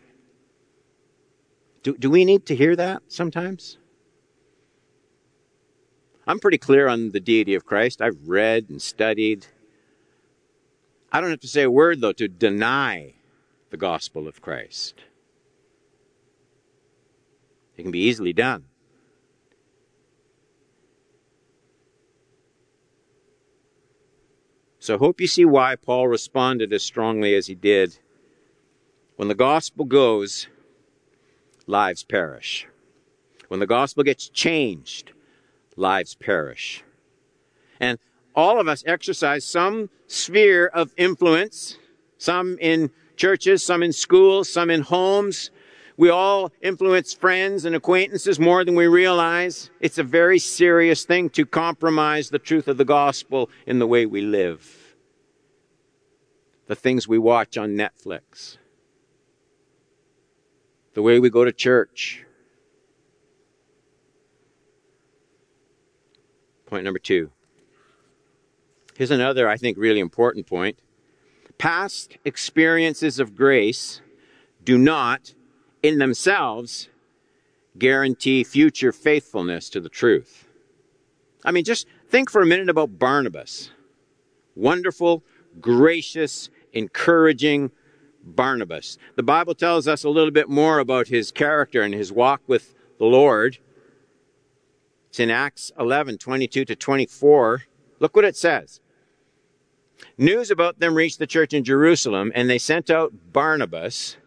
Do, 1.83 1.95
do 1.97 2.09
we 2.09 2.25
need 2.25 2.45
to 2.47 2.55
hear 2.55 2.75
that 2.75 3.03
sometimes? 3.09 3.77
I'm 6.25 6.39
pretty 6.39 6.57
clear 6.57 6.87
on 6.87 7.11
the 7.11 7.19
deity 7.19 7.53
of 7.53 7.65
Christ. 7.65 8.01
I've 8.01 8.17
read 8.27 8.65
and 8.69 8.81
studied. 8.81 9.45
I 11.15 11.21
don't 11.21 11.29
have 11.29 11.39
to 11.39 11.47
say 11.47 11.63
a 11.63 11.71
word, 11.71 12.01
though, 12.01 12.11
to 12.11 12.27
deny 12.27 13.13
the 13.69 13.77
gospel 13.77 14.27
of 14.27 14.41
Christ. 14.41 14.95
It 17.77 17.83
can 17.83 17.91
be 17.91 17.99
easily 17.99 18.33
done. 18.33 18.65
So 24.79 24.95
I 24.95 24.97
hope 24.97 25.21
you 25.21 25.27
see 25.27 25.45
why 25.45 25.77
Paul 25.77 26.09
responded 26.09 26.73
as 26.73 26.83
strongly 26.83 27.33
as 27.33 27.47
he 27.47 27.55
did. 27.55 27.97
When 29.15 29.29
the 29.29 29.35
gospel 29.35 29.85
goes, 29.85 30.49
lives 31.65 32.03
perish. 32.03 32.67
When 33.47 33.61
the 33.61 33.65
gospel 33.65 34.03
gets 34.03 34.27
changed, 34.27 35.13
lives 35.77 36.13
perish. 36.13 36.83
And 37.79 37.99
all 38.35 38.59
of 38.59 38.67
us 38.67 38.83
exercise 38.85 39.45
some 39.45 39.89
sphere 40.07 40.67
of 40.67 40.91
influence, 40.97 41.77
some 42.17 42.57
in 42.59 42.91
churches, 43.15 43.63
some 43.63 43.81
in 43.81 43.93
schools, 43.93 44.49
some 44.49 44.69
in 44.69 44.81
homes. 44.81 45.51
We 45.97 46.09
all 46.09 46.51
influence 46.61 47.13
friends 47.13 47.63
and 47.63 47.75
acquaintances 47.75 48.39
more 48.39 48.65
than 48.65 48.75
we 48.75 48.87
realize. 48.87 49.69
It's 49.79 49.97
a 49.97 50.03
very 50.03 50.39
serious 50.39 51.05
thing 51.05 51.29
to 51.31 51.45
compromise 51.45 52.29
the 52.29 52.39
truth 52.39 52.67
of 52.67 52.77
the 52.77 52.85
gospel 52.85 53.49
in 53.65 53.79
the 53.79 53.87
way 53.87 54.05
we 54.05 54.21
live 54.21 54.85
the 56.67 56.75
things 56.75 57.07
we 57.07 57.17
watch 57.17 57.57
on 57.57 57.71
Netflix, 57.71 58.57
the 60.93 61.01
way 61.01 61.19
we 61.19 61.29
go 61.29 61.45
to 61.45 61.51
church. 61.51 62.23
Point 66.65 66.83
number 66.83 66.99
two. 66.99 67.31
Here's 68.97 69.11
another, 69.11 69.49
I 69.49 69.57
think, 69.57 69.77
really 69.77 69.99
important 69.99 70.47
point. 70.47 70.79
Past 71.57 72.17
experiences 72.23 73.19
of 73.19 73.35
grace 73.35 74.01
do 74.63 74.77
not, 74.77 75.33
in 75.83 75.97
themselves, 75.97 76.89
guarantee 77.77 78.43
future 78.43 78.91
faithfulness 78.91 79.69
to 79.69 79.81
the 79.81 79.89
truth. 79.89 80.47
I 81.43 81.51
mean, 81.51 81.65
just 81.65 81.87
think 82.09 82.31
for 82.31 82.41
a 82.41 82.45
minute 82.45 82.69
about 82.69 82.97
Barnabas. 82.97 83.69
Wonderful, 84.55 85.23
gracious, 85.59 86.49
encouraging 86.71 87.71
Barnabas. 88.23 88.97
The 89.15 89.23
Bible 89.23 89.55
tells 89.55 89.87
us 89.87 90.03
a 90.03 90.09
little 90.09 90.31
bit 90.31 90.49
more 90.49 90.79
about 90.79 91.09
his 91.09 91.31
character 91.31 91.81
and 91.81 91.93
his 91.93 92.11
walk 92.11 92.41
with 92.47 92.73
the 92.97 93.05
Lord. 93.05 93.59
It's 95.09 95.19
in 95.19 95.29
Acts 95.29 95.71
11 95.77 96.17
22 96.17 96.65
to 96.65 96.75
24. 96.75 97.63
Look 97.99 98.15
what 98.15 98.25
it 98.25 98.35
says. 98.35 98.79
News 100.17 100.51
about 100.51 100.79
them 100.79 100.95
reached 100.95 101.19
the 101.19 101.27
church 101.27 101.53
in 101.53 101.63
Jerusalem, 101.63 102.31
and 102.35 102.49
they 102.49 102.57
sent 102.57 102.89
out 102.89 103.33
Barnabas 103.33 104.17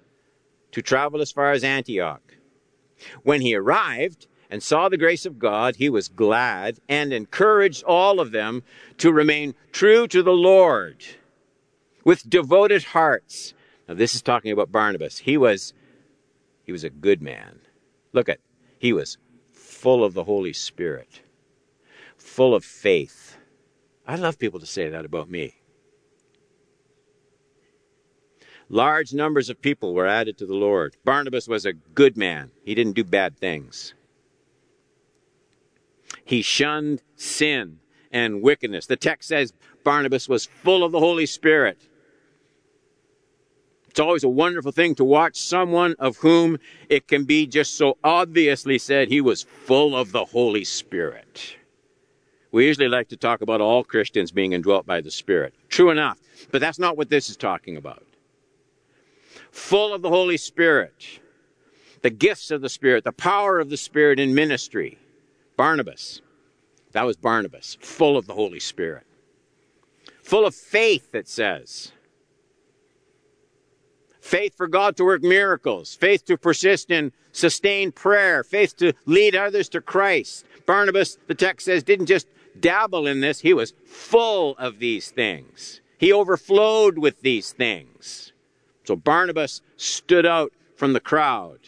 to 0.73 0.83
travel 0.83 1.21
as 1.21 1.33
far 1.33 1.53
as 1.53 1.65
Antioch. 1.65 2.37
When 3.23 3.41
he 3.41 3.55
arrived 3.55 4.27
and 4.51 4.63
saw 4.63 4.89
the 4.89 4.97
grace 4.97 5.27
of 5.27 5.39
God, 5.39 5.77
he 5.77 5.89
was 5.89 6.09
glad 6.09 6.79
and 6.89 7.13
encouraged 7.13 7.85
all 7.85 8.21
of 8.21 8.33
them 8.33 8.63
to 8.99 9.13
remain 9.13 9.55
true 9.73 10.07
to 10.09 10.23
the 10.23 10.33
Lord 10.33 11.05
with 12.05 12.29
devoted 12.29 12.85
hearts. 12.85 13.55
Now 13.89 13.95
this 13.95 14.15
is 14.15 14.23
talking 14.23 14.53
about 14.53 14.73
Barnabas. 14.73 15.19
He 15.19 15.37
was 15.37 15.75
he 16.65 16.73
was 16.73 16.85
a 16.85 16.91
good 16.91 17.23
man. 17.23 17.61
Look 18.13 18.29
at 18.29 18.41
he 18.79 18.93
was 18.93 19.19
full 19.53 20.05
of 20.05 20.15
the 20.15 20.25
Holy 20.25 20.53
Spirit, 20.53 21.23
full 22.17 22.55
of 22.55 22.65
faith. 22.65 23.38
I 24.09 24.17
love 24.17 24.39
people 24.39 24.59
to 24.59 24.67
say 24.67 24.89
that 24.89 25.05
about 25.05 25.31
me. 25.31 25.55
Large 28.71 29.13
numbers 29.13 29.51
of 29.51 29.61
people 29.61 29.93
were 29.93 30.07
added 30.07 30.39
to 30.39 30.47
the 30.47 30.55
Lord. 30.55 30.97
Barnabas 31.05 31.47
was 31.47 31.67
a 31.67 31.75
good 31.75 32.17
man. 32.17 32.51
He 32.65 32.75
didn't 32.75 32.95
do 32.95 33.05
bad 33.05 33.37
things. 33.37 33.93
He 36.25 36.41
shunned 36.41 37.03
sin 37.17 37.81
and 38.11 38.43
wickedness. 38.43 38.87
The 38.87 38.97
text 38.97 39.29
says 39.29 39.53
Barnabas 39.85 40.27
was 40.27 40.47
full 40.47 40.85
of 40.85 40.93
the 40.93 41.01
Holy 41.01 41.27
Spirit. 41.27 41.79
It's 43.91 44.01
always 44.01 44.25
a 44.25 44.29
wonderful 44.29 44.73
thing 44.73 44.95
to 44.95 45.05
watch 45.05 45.37
someone 45.37 45.95
of 45.99 46.17
whom 46.19 46.59
it 46.89 47.09
can 47.09 47.25
be 47.25 47.47
just 47.47 47.77
so 47.77 47.99
obviously 48.03 48.79
said 48.79 49.09
he 49.09 49.21
was 49.21 49.43
full 49.43 49.95
of 49.95 50.13
the 50.13 50.25
Holy 50.25 50.65
Spirit. 50.65 51.58
We 52.51 52.67
usually 52.67 52.89
like 52.89 53.09
to 53.09 53.17
talk 53.17 53.41
about 53.41 53.61
all 53.61 53.85
Christians 53.85 54.31
being 54.31 54.53
indwelt 54.53 54.87
by 54.87 55.01
the 55.01 55.11
Spirit. 55.11 55.55
True 55.69 55.91
enough, 55.91 56.19
but 56.51 56.61
that's 56.61 56.79
not 56.79 56.97
what 56.97 57.11
this 57.11 57.29
is 57.29 57.37
talking 57.37 57.77
about. 57.77 58.03
Full 59.51 59.93
of 59.93 60.03
the 60.03 60.09
Holy 60.09 60.37
Spirit, 60.37 61.21
the 62.03 62.11
gifts 62.11 62.51
of 62.51 62.61
the 62.61 62.69
Spirit, 62.69 63.05
the 63.05 63.13
power 63.13 63.59
of 63.59 63.71
the 63.71 63.77
Spirit 63.77 64.19
in 64.19 64.35
ministry. 64.35 64.99
Barnabas. 65.57 66.23
That 66.93 67.03
was 67.03 67.17
Barnabas, 67.17 67.77
full 67.81 68.17
of 68.17 68.27
the 68.27 68.33
Holy 68.35 68.61
Spirit. 68.61 69.05
Full 70.23 70.47
of 70.47 70.55
faith, 70.55 71.15
it 71.15 71.29
says. 71.29 71.93
Faith 74.21 74.55
for 74.57 74.69
God 74.69 74.97
to 74.97 75.05
work 75.05 75.23
miracles, 75.23 75.95
faith 75.95 76.25
to 76.27 76.37
persist 76.37 76.91
in 76.91 77.13
sustained 77.33 77.95
prayer, 77.95 78.45
faith 78.45 78.77
to 78.77 78.93
lead 79.07 79.35
others 79.35 79.69
to 79.71 79.81
Christ. 79.81 80.45
Barnabas, 80.67 81.19
the 81.27 81.35
text 81.35 81.65
says, 81.65 81.83
didn't 81.83 82.07
just 82.07 82.27
dabble 82.61 83.07
in 83.07 83.21
this, 83.21 83.41
he 83.41 83.55
was 83.55 83.73
full 83.85 84.57
of 84.59 84.79
these 84.79 85.11
things. 85.11 85.81
He 85.99 86.13
overflowed 86.13 86.99
with 86.99 87.21
these 87.23 87.53
things. 87.53 88.33
So 88.85 88.97
Barnabas 88.97 89.63
stood 89.77 90.25
out 90.25 90.53
from 90.77 90.93
the 90.93 91.01
crowd. 91.01 91.59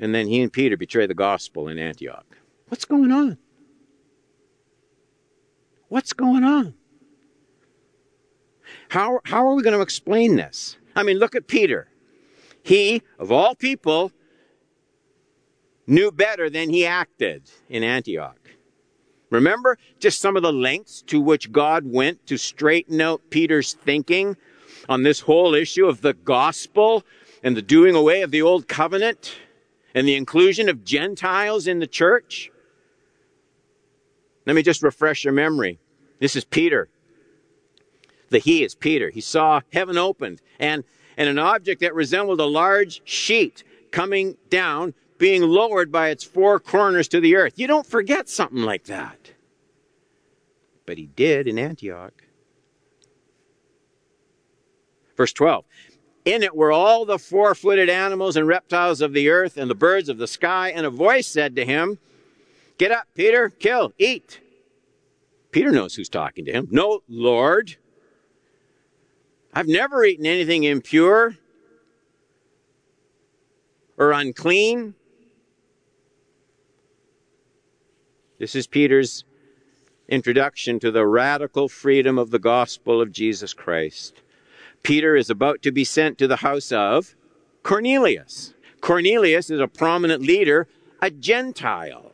And 0.00 0.14
then 0.14 0.26
he 0.28 0.40
and 0.40 0.52
Peter 0.52 0.76
betray 0.76 1.06
the 1.06 1.14
gospel 1.14 1.68
in 1.68 1.78
Antioch. 1.78 2.38
What's 2.68 2.84
going 2.84 3.10
on? 3.10 3.38
What's 5.88 6.12
going 6.12 6.44
on? 6.44 6.74
How, 8.88 9.20
how 9.24 9.46
are 9.46 9.54
we 9.54 9.62
going 9.62 9.76
to 9.76 9.82
explain 9.82 10.36
this? 10.36 10.76
I 10.94 11.02
mean, 11.02 11.18
look 11.18 11.34
at 11.34 11.46
Peter. 11.46 11.88
He, 12.62 13.02
of 13.18 13.32
all 13.32 13.54
people, 13.54 14.12
knew 15.88 16.12
better 16.12 16.50
than 16.50 16.68
he 16.68 16.86
acted 16.86 17.50
in 17.68 17.82
Antioch. 17.82 18.38
Remember 19.30 19.78
just 19.98 20.20
some 20.20 20.36
of 20.36 20.42
the 20.42 20.52
lengths 20.52 21.02
to 21.02 21.20
which 21.20 21.50
God 21.50 21.84
went 21.90 22.26
to 22.26 22.36
straighten 22.36 23.00
out 23.00 23.22
Peter's 23.30 23.72
thinking 23.72 24.36
on 24.88 25.02
this 25.02 25.20
whole 25.20 25.54
issue 25.54 25.86
of 25.86 26.02
the 26.02 26.14
gospel 26.14 27.04
and 27.42 27.56
the 27.56 27.62
doing 27.62 27.94
away 27.94 28.22
of 28.22 28.30
the 28.30 28.42
old 28.42 28.68
covenant 28.68 29.36
and 29.94 30.06
the 30.06 30.14
inclusion 30.14 30.68
of 30.68 30.84
Gentiles 30.84 31.66
in 31.66 31.78
the 31.78 31.86
church? 31.86 32.50
Let 34.46 34.56
me 34.56 34.62
just 34.62 34.82
refresh 34.82 35.24
your 35.24 35.34
memory. 35.34 35.78
This 36.20 36.36
is 36.36 36.44
Peter. 36.44 36.88
The 38.30 38.38
he 38.38 38.62
is 38.62 38.74
Peter. 38.74 39.10
He 39.10 39.20
saw 39.20 39.60
heaven 39.72 39.96
opened 39.96 40.40
and, 40.58 40.84
and 41.16 41.28
an 41.28 41.38
object 41.38 41.80
that 41.80 41.94
resembled 41.94 42.40
a 42.40 42.46
large 42.46 43.02
sheet 43.04 43.62
coming 43.90 44.36
down 44.50 44.94
being 45.18 45.42
lowered 45.42 45.90
by 45.92 46.08
its 46.08 46.24
four 46.24 46.58
corners 46.60 47.08
to 47.08 47.20
the 47.20 47.36
earth. 47.36 47.58
You 47.58 47.66
don't 47.66 47.86
forget 47.86 48.28
something 48.28 48.62
like 48.62 48.84
that. 48.84 49.32
But 50.86 50.96
he 50.96 51.06
did 51.06 51.46
in 51.46 51.58
Antioch. 51.58 52.24
Verse 55.16 55.32
12 55.32 55.64
In 56.24 56.42
it 56.42 56.56
were 56.56 56.72
all 56.72 57.04
the 57.04 57.18
four 57.18 57.54
footed 57.54 57.90
animals 57.90 58.36
and 58.36 58.46
reptiles 58.46 59.00
of 59.00 59.12
the 59.12 59.28
earth 59.28 59.56
and 59.56 59.68
the 59.68 59.74
birds 59.74 60.08
of 60.08 60.18
the 60.18 60.28
sky, 60.28 60.70
and 60.70 60.86
a 60.86 60.90
voice 60.90 61.26
said 61.26 61.56
to 61.56 61.64
him, 61.66 61.98
Get 62.78 62.92
up, 62.92 63.08
Peter, 63.14 63.48
kill, 63.48 63.92
eat. 63.98 64.40
Peter 65.50 65.72
knows 65.72 65.96
who's 65.96 66.08
talking 66.08 66.44
to 66.44 66.52
him. 66.52 66.68
No, 66.70 67.02
Lord. 67.08 67.76
I've 69.52 69.66
never 69.66 70.04
eaten 70.04 70.26
anything 70.26 70.62
impure 70.62 71.34
or 73.96 74.12
unclean. 74.12 74.94
This 78.38 78.54
is 78.54 78.68
Peter's 78.68 79.24
introduction 80.08 80.78
to 80.78 80.92
the 80.92 81.04
radical 81.04 81.68
freedom 81.68 82.18
of 82.18 82.30
the 82.30 82.38
gospel 82.38 83.00
of 83.00 83.10
Jesus 83.10 83.52
Christ. 83.52 84.22
Peter 84.84 85.16
is 85.16 85.28
about 85.28 85.60
to 85.62 85.72
be 85.72 85.82
sent 85.82 86.18
to 86.18 86.28
the 86.28 86.36
house 86.36 86.70
of 86.70 87.16
Cornelius. 87.64 88.54
Cornelius 88.80 89.50
is 89.50 89.58
a 89.58 89.66
prominent 89.66 90.22
leader, 90.22 90.68
a 91.02 91.10
Gentile. 91.10 92.12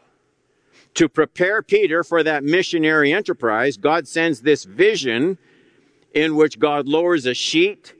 To 0.94 1.10
prepare 1.10 1.60
Peter 1.60 2.02
for 2.02 2.22
that 2.22 2.42
missionary 2.42 3.12
enterprise, 3.12 3.76
God 3.76 4.08
sends 4.08 4.40
this 4.40 4.64
vision 4.64 5.36
in 6.14 6.36
which 6.36 6.58
God 6.58 6.88
lowers 6.88 7.26
a 7.26 7.34
sheet. 7.34 7.92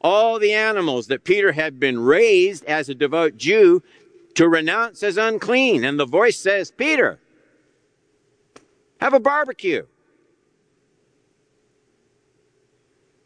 All 0.00 0.40
the 0.40 0.52
animals 0.52 1.06
that 1.06 1.22
Peter 1.22 1.52
had 1.52 1.78
been 1.78 2.00
raised 2.00 2.64
as 2.64 2.88
a 2.88 2.96
devout 2.96 3.36
Jew 3.36 3.80
to 4.34 4.48
renounce 4.48 5.04
as 5.04 5.16
unclean. 5.16 5.84
And 5.84 6.00
the 6.00 6.06
voice 6.06 6.36
says, 6.36 6.72
Peter, 6.72 7.20
have 9.00 9.14
a 9.14 9.20
barbecue. 9.20 9.86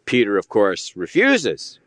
Peter, 0.04 0.38
of 0.38 0.48
course, 0.48 0.96
refuses 0.96 1.80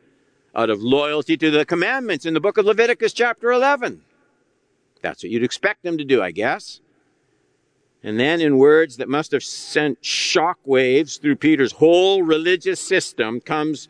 out 0.56 0.69
of 0.69 0.82
loyalty 0.82 1.38
to 1.38 1.52
the 1.52 1.65
commandments 1.65 2.26
in 2.26 2.34
the 2.34 2.39
book 2.39 2.58
of 2.58 2.65
Leviticus, 2.65 3.13
chapter 3.13 3.52
11. 3.52 4.02
That's 5.02 5.23
what 5.23 5.32
you'd 5.32 5.43
expect 5.43 5.86
him 5.86 5.97
to 5.97 6.04
do, 6.04 6.21
I 6.21 6.32
guess. 6.32 6.82
And 8.04 8.19
then, 8.19 8.41
in 8.41 8.58
words 8.58 8.97
that 8.97 9.10
must 9.10 9.32
have 9.32 9.43
sent 9.43 10.04
shock 10.04 10.58
waves 10.65 11.17
through 11.17 11.36
Peter's 11.38 11.73
whole 11.73 12.23
religious 12.23 12.80
system, 12.80 13.39
comes 13.39 13.88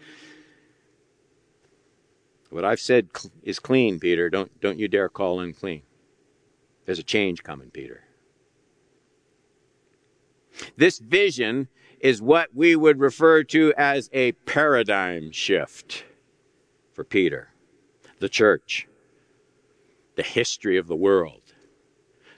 what 2.50 2.66
I've 2.66 2.80
said 2.80 3.10
is 3.44 3.60
clean, 3.60 4.00
Peter. 4.00 4.30
Don't, 4.30 4.60
don't 4.62 4.80
you 4.80 4.88
dare 4.88 5.10
call 5.10 5.40
unclean. 5.40 5.82
There's 6.86 7.00
a 7.00 7.04
change 7.04 7.44
coming, 7.44 7.70
Peter. 7.70 8.07
This 10.76 11.00
vision 11.00 11.68
is 12.00 12.22
what 12.22 12.50
we 12.54 12.76
would 12.76 13.00
refer 13.00 13.44
to 13.44 13.74
as 13.78 14.10
a 14.14 14.32
paradigm 14.32 15.32
shift 15.32 16.04
for 16.94 17.04
Peter, 17.04 17.50
the 18.20 18.30
church, 18.30 18.88
the 20.16 20.24
history 20.24 20.78
of 20.78 20.88
the 20.88 20.96
world. 20.96 21.42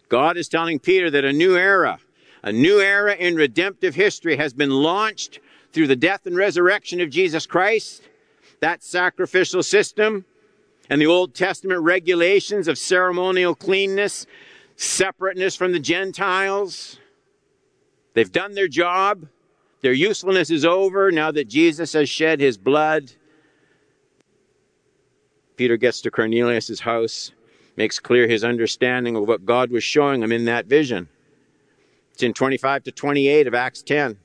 God 0.07 0.37
is 0.37 0.49
telling 0.49 0.79
Peter 0.79 1.09
that 1.11 1.25
a 1.25 1.33
new 1.33 1.55
era, 1.55 1.99
a 2.41 2.51
new 2.51 2.79
era 2.79 3.13
in 3.13 3.35
redemptive 3.35 3.95
history 3.95 4.37
has 4.37 4.53
been 4.53 4.71
launched 4.71 5.39
through 5.71 5.87
the 5.87 5.95
death 5.95 6.25
and 6.25 6.35
resurrection 6.35 6.99
of 6.99 7.09
Jesus 7.09 7.45
Christ. 7.45 8.03
That 8.59 8.83
sacrificial 8.83 9.63
system 9.63 10.25
and 10.89 10.99
the 10.99 11.07
Old 11.07 11.33
Testament 11.33 11.81
regulations 11.81 12.67
of 12.67 12.77
ceremonial 12.77 13.55
cleanness, 13.55 14.25
separateness 14.75 15.55
from 15.55 15.71
the 15.71 15.79
Gentiles, 15.79 16.99
They've 18.19 18.29
done 18.29 18.53
their 18.53 18.67
job. 18.67 19.29
Their 19.79 19.93
usefulness 19.93 20.49
is 20.49 20.65
over 20.65 21.09
now 21.09 21.31
that 21.31 21.47
Jesus 21.47 21.93
has 21.93 22.09
shed 22.09 22.41
his 22.41 22.57
blood. 22.57 23.13
Peter 25.55 25.77
gets 25.77 26.01
to 26.01 26.11
Cornelius' 26.11 26.81
house, 26.81 27.31
makes 27.77 27.97
clear 27.97 28.27
his 28.27 28.43
understanding 28.43 29.15
of 29.15 29.25
what 29.25 29.45
God 29.45 29.71
was 29.71 29.85
showing 29.85 30.21
him 30.21 30.33
in 30.33 30.43
that 30.43 30.65
vision. 30.65 31.07
It's 32.11 32.21
in 32.21 32.33
25 32.33 32.83
to 32.83 32.91
28 32.91 33.47
of 33.47 33.53
Acts 33.53 33.81
10. 33.83 34.17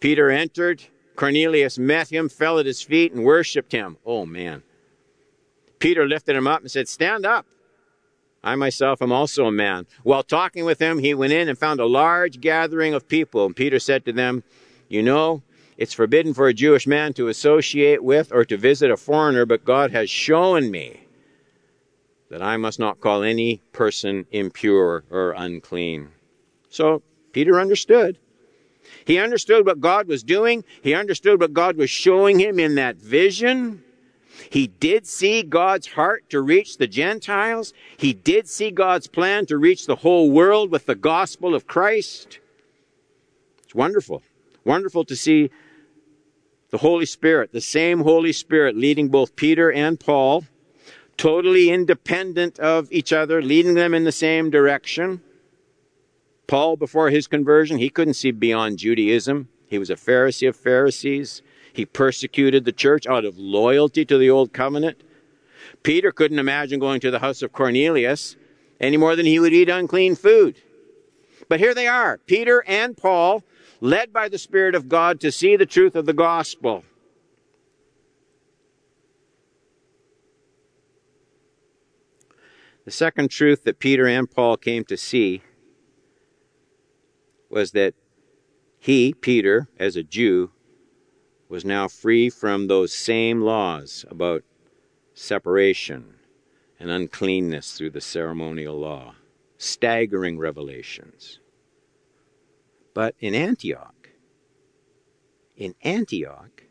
Peter 0.00 0.28
entered. 0.28 0.82
Cornelius 1.16 1.78
met 1.78 2.12
him, 2.12 2.28
fell 2.28 2.58
at 2.58 2.66
his 2.66 2.82
feet, 2.82 3.14
and 3.14 3.24
worshiped 3.24 3.72
him. 3.72 3.96
Oh, 4.04 4.26
man. 4.26 4.62
Peter 5.78 6.06
lifted 6.06 6.36
him 6.36 6.46
up 6.46 6.60
and 6.60 6.70
said, 6.70 6.86
Stand 6.86 7.24
up. 7.24 7.46
I 8.42 8.54
myself 8.54 9.02
am 9.02 9.12
also 9.12 9.46
a 9.46 9.52
man. 9.52 9.86
While 10.02 10.22
talking 10.22 10.64
with 10.64 10.78
him, 10.78 10.98
he 10.98 11.12
went 11.14 11.32
in 11.32 11.48
and 11.48 11.58
found 11.58 11.78
a 11.78 11.86
large 11.86 12.40
gathering 12.40 12.94
of 12.94 13.08
people. 13.08 13.44
And 13.44 13.54
Peter 13.54 13.78
said 13.78 14.04
to 14.06 14.12
them, 14.12 14.42
You 14.88 15.02
know, 15.02 15.42
it's 15.76 15.92
forbidden 15.92 16.34
for 16.34 16.48
a 16.48 16.54
Jewish 16.54 16.86
man 16.86 17.12
to 17.14 17.28
associate 17.28 18.02
with 18.02 18.32
or 18.32 18.44
to 18.46 18.56
visit 18.56 18.90
a 18.90 18.96
foreigner, 18.96 19.44
but 19.46 19.64
God 19.64 19.90
has 19.92 20.08
shown 20.08 20.70
me 20.70 21.00
that 22.30 22.42
I 22.42 22.56
must 22.56 22.78
not 22.78 23.00
call 23.00 23.22
any 23.22 23.60
person 23.72 24.24
impure 24.30 25.04
or 25.10 25.34
unclean. 25.36 26.08
So 26.70 27.02
Peter 27.32 27.60
understood. 27.60 28.18
He 29.04 29.18
understood 29.18 29.66
what 29.66 29.80
God 29.80 30.06
was 30.06 30.22
doing. 30.22 30.64
He 30.82 30.94
understood 30.94 31.40
what 31.40 31.52
God 31.52 31.76
was 31.76 31.90
showing 31.90 32.38
him 32.38 32.58
in 32.58 32.76
that 32.76 32.96
vision. 32.96 33.82
He 34.48 34.66
did 34.66 35.06
see 35.06 35.42
God's 35.42 35.88
heart 35.88 36.30
to 36.30 36.40
reach 36.40 36.78
the 36.78 36.86
Gentiles. 36.86 37.74
He 37.96 38.12
did 38.12 38.48
see 38.48 38.70
God's 38.70 39.06
plan 39.06 39.46
to 39.46 39.58
reach 39.58 39.86
the 39.86 39.96
whole 39.96 40.30
world 40.30 40.70
with 40.70 40.86
the 40.86 40.94
gospel 40.94 41.54
of 41.54 41.66
Christ. 41.66 42.38
It's 43.64 43.74
wonderful. 43.74 44.22
Wonderful 44.64 45.04
to 45.04 45.16
see 45.16 45.50
the 46.70 46.78
Holy 46.78 47.06
Spirit, 47.06 47.52
the 47.52 47.60
same 47.60 48.00
Holy 48.00 48.32
Spirit 48.32 48.76
leading 48.76 49.08
both 49.08 49.36
Peter 49.36 49.72
and 49.72 49.98
Paul, 49.98 50.44
totally 51.16 51.70
independent 51.70 52.58
of 52.58 52.90
each 52.92 53.12
other, 53.12 53.42
leading 53.42 53.74
them 53.74 53.92
in 53.92 54.04
the 54.04 54.12
same 54.12 54.50
direction. 54.50 55.20
Paul, 56.46 56.76
before 56.76 57.10
his 57.10 57.26
conversion, 57.26 57.78
he 57.78 57.90
couldn't 57.90 58.14
see 58.14 58.30
beyond 58.30 58.78
Judaism. 58.78 59.48
He 59.66 59.78
was 59.78 59.90
a 59.90 59.96
Pharisee 59.96 60.48
of 60.48 60.56
Pharisees. 60.56 61.42
He 61.72 61.86
persecuted 61.86 62.64
the 62.64 62.72
church 62.72 63.06
out 63.06 63.24
of 63.24 63.38
loyalty 63.38 64.04
to 64.04 64.18
the 64.18 64.30
old 64.30 64.52
covenant. 64.52 65.02
Peter 65.82 66.12
couldn't 66.12 66.38
imagine 66.38 66.80
going 66.80 67.00
to 67.00 67.10
the 67.10 67.20
house 67.20 67.42
of 67.42 67.52
Cornelius 67.52 68.36
any 68.80 68.96
more 68.96 69.14
than 69.16 69.26
he 69.26 69.38
would 69.38 69.52
eat 69.52 69.68
unclean 69.68 70.16
food. 70.16 70.56
But 71.48 71.60
here 71.60 71.74
they 71.74 71.86
are, 71.86 72.18
Peter 72.26 72.64
and 72.66 72.96
Paul, 72.96 73.44
led 73.80 74.12
by 74.12 74.28
the 74.28 74.38
Spirit 74.38 74.74
of 74.74 74.88
God 74.88 75.20
to 75.20 75.32
see 75.32 75.56
the 75.56 75.66
truth 75.66 75.94
of 75.94 76.06
the 76.06 76.12
gospel. 76.12 76.84
The 82.84 82.90
second 82.90 83.30
truth 83.30 83.64
that 83.64 83.78
Peter 83.78 84.06
and 84.06 84.30
Paul 84.30 84.56
came 84.56 84.84
to 84.84 84.96
see 84.96 85.42
was 87.48 87.72
that 87.72 87.94
he, 88.78 89.12
Peter, 89.12 89.68
as 89.78 89.96
a 89.96 90.02
Jew, 90.02 90.50
was 91.50 91.64
now 91.64 91.88
free 91.88 92.30
from 92.30 92.68
those 92.68 92.94
same 92.94 93.42
laws 93.42 94.04
about 94.08 94.44
separation 95.12 96.14
and 96.78 96.88
uncleanness 96.88 97.72
through 97.72 97.90
the 97.90 98.00
ceremonial 98.00 98.78
law. 98.78 99.16
Staggering 99.58 100.38
revelations. 100.38 101.40
But 102.94 103.14
in 103.18 103.34
Antioch, 103.34 104.08
in 105.56 105.74
Antioch, 105.82 106.62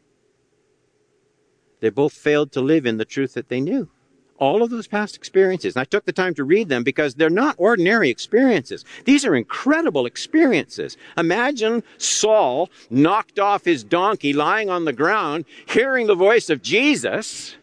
they 1.82 1.90
both 1.90 2.14
failed 2.14 2.52
to 2.54 2.62
live 2.62 2.86
in 2.88 2.98
the 2.98 3.06
truth 3.06 3.34
that 3.34 3.50
they 3.50 3.62
knew 3.62 3.92
all 4.40 4.64
of 4.64 4.70
those 4.70 4.88
past 4.88 5.16
experiences. 5.16 5.76
And 5.76 5.82
I 5.82 5.86
took 5.86 6.06
the 6.06 6.12
time 6.12 6.34
to 6.36 6.44
read 6.44 6.70
them 6.70 6.84
because 6.84 7.16
they're 7.16 7.30
not 7.30 7.56
ordinary 7.58 8.10
experiences. 8.10 8.84
These 9.06 9.26
are 9.26 9.36
incredible 9.36 10.06
experiences. 10.06 10.98
Imagine 11.18 11.84
Saul 11.98 12.70
knocked 12.90 13.38
off 13.38 13.66
his 13.66 13.84
donkey, 13.84 14.34
lying 14.34 14.70
on 14.70 14.86
the 14.86 14.94
ground, 14.94 15.46
hearing 15.68 16.08
the 16.08 16.16
voice 16.16 16.50
of 16.50 16.62
Jesus. 16.62 17.56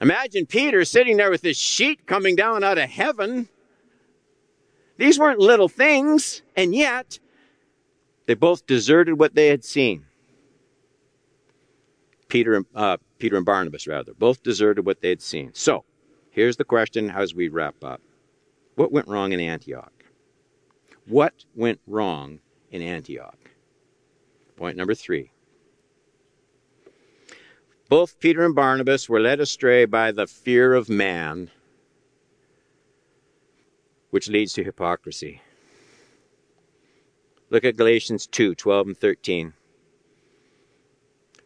Imagine 0.00 0.46
Peter 0.46 0.84
sitting 0.84 1.16
there 1.16 1.30
with 1.30 1.42
his 1.42 1.56
sheet 1.56 2.06
coming 2.06 2.34
down 2.34 2.64
out 2.64 2.78
of 2.78 2.88
heaven. 2.88 3.48
These 4.96 5.18
weren't 5.18 5.38
little 5.38 5.68
things, 5.68 6.42
and 6.56 6.74
yet 6.74 7.18
they 8.26 8.34
both 8.34 8.66
deserted 8.66 9.18
what 9.18 9.34
they 9.34 9.48
had 9.48 9.64
seen. 9.64 10.06
Peter, 12.28 12.64
uh, 12.74 12.96
Peter 13.22 13.36
and 13.36 13.46
Barnabas, 13.46 13.86
rather, 13.86 14.12
both 14.14 14.42
deserted 14.42 14.84
what 14.84 15.00
they 15.00 15.10
had 15.10 15.22
seen. 15.22 15.52
So, 15.54 15.84
here's 16.32 16.56
the 16.56 16.64
question 16.64 17.08
as 17.08 17.36
we 17.36 17.48
wrap 17.48 17.76
up 17.84 18.00
What 18.74 18.90
went 18.90 19.06
wrong 19.06 19.30
in 19.30 19.38
Antioch? 19.38 19.92
What 21.06 21.44
went 21.54 21.78
wrong 21.86 22.40
in 22.72 22.82
Antioch? 22.82 23.38
Point 24.56 24.76
number 24.76 24.96
three. 24.96 25.30
Both 27.88 28.18
Peter 28.18 28.44
and 28.44 28.56
Barnabas 28.56 29.08
were 29.08 29.20
led 29.20 29.38
astray 29.38 29.84
by 29.84 30.10
the 30.10 30.26
fear 30.26 30.74
of 30.74 30.88
man, 30.88 31.48
which 34.10 34.28
leads 34.28 34.52
to 34.54 34.64
hypocrisy. 34.64 35.40
Look 37.50 37.64
at 37.64 37.76
Galatians 37.76 38.26
2 38.26 38.56
12 38.56 38.86
and 38.88 38.98
13. 38.98 39.52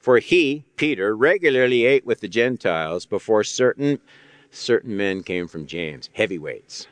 For 0.07 0.21
he, 0.21 0.64
Peter, 0.77 1.16
regularly 1.16 1.85
ate 1.85 2.07
with 2.07 2.21
the 2.21 2.29
Gentiles 2.29 3.07
before 3.07 3.42
certain, 3.42 3.99
certain 4.53 4.97
men 4.97 5.25
came 5.25 5.49
from 5.49 5.66
James, 5.66 6.11
heavyweights. 6.12 6.87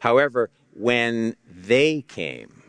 However, 0.00 0.50
when 0.74 1.36
they 1.50 2.02
came, 2.02 2.64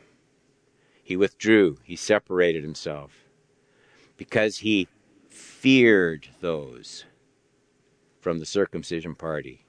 he 1.04 1.18
withdrew, 1.18 1.80
he 1.84 1.98
separated 1.98 2.64
himself, 2.64 3.26
because 4.16 4.60
he 4.60 4.88
feared 5.28 6.30
those 6.40 7.04
from 8.22 8.40
the 8.40 8.46
circumcision 8.46 9.14
party. 9.14 9.66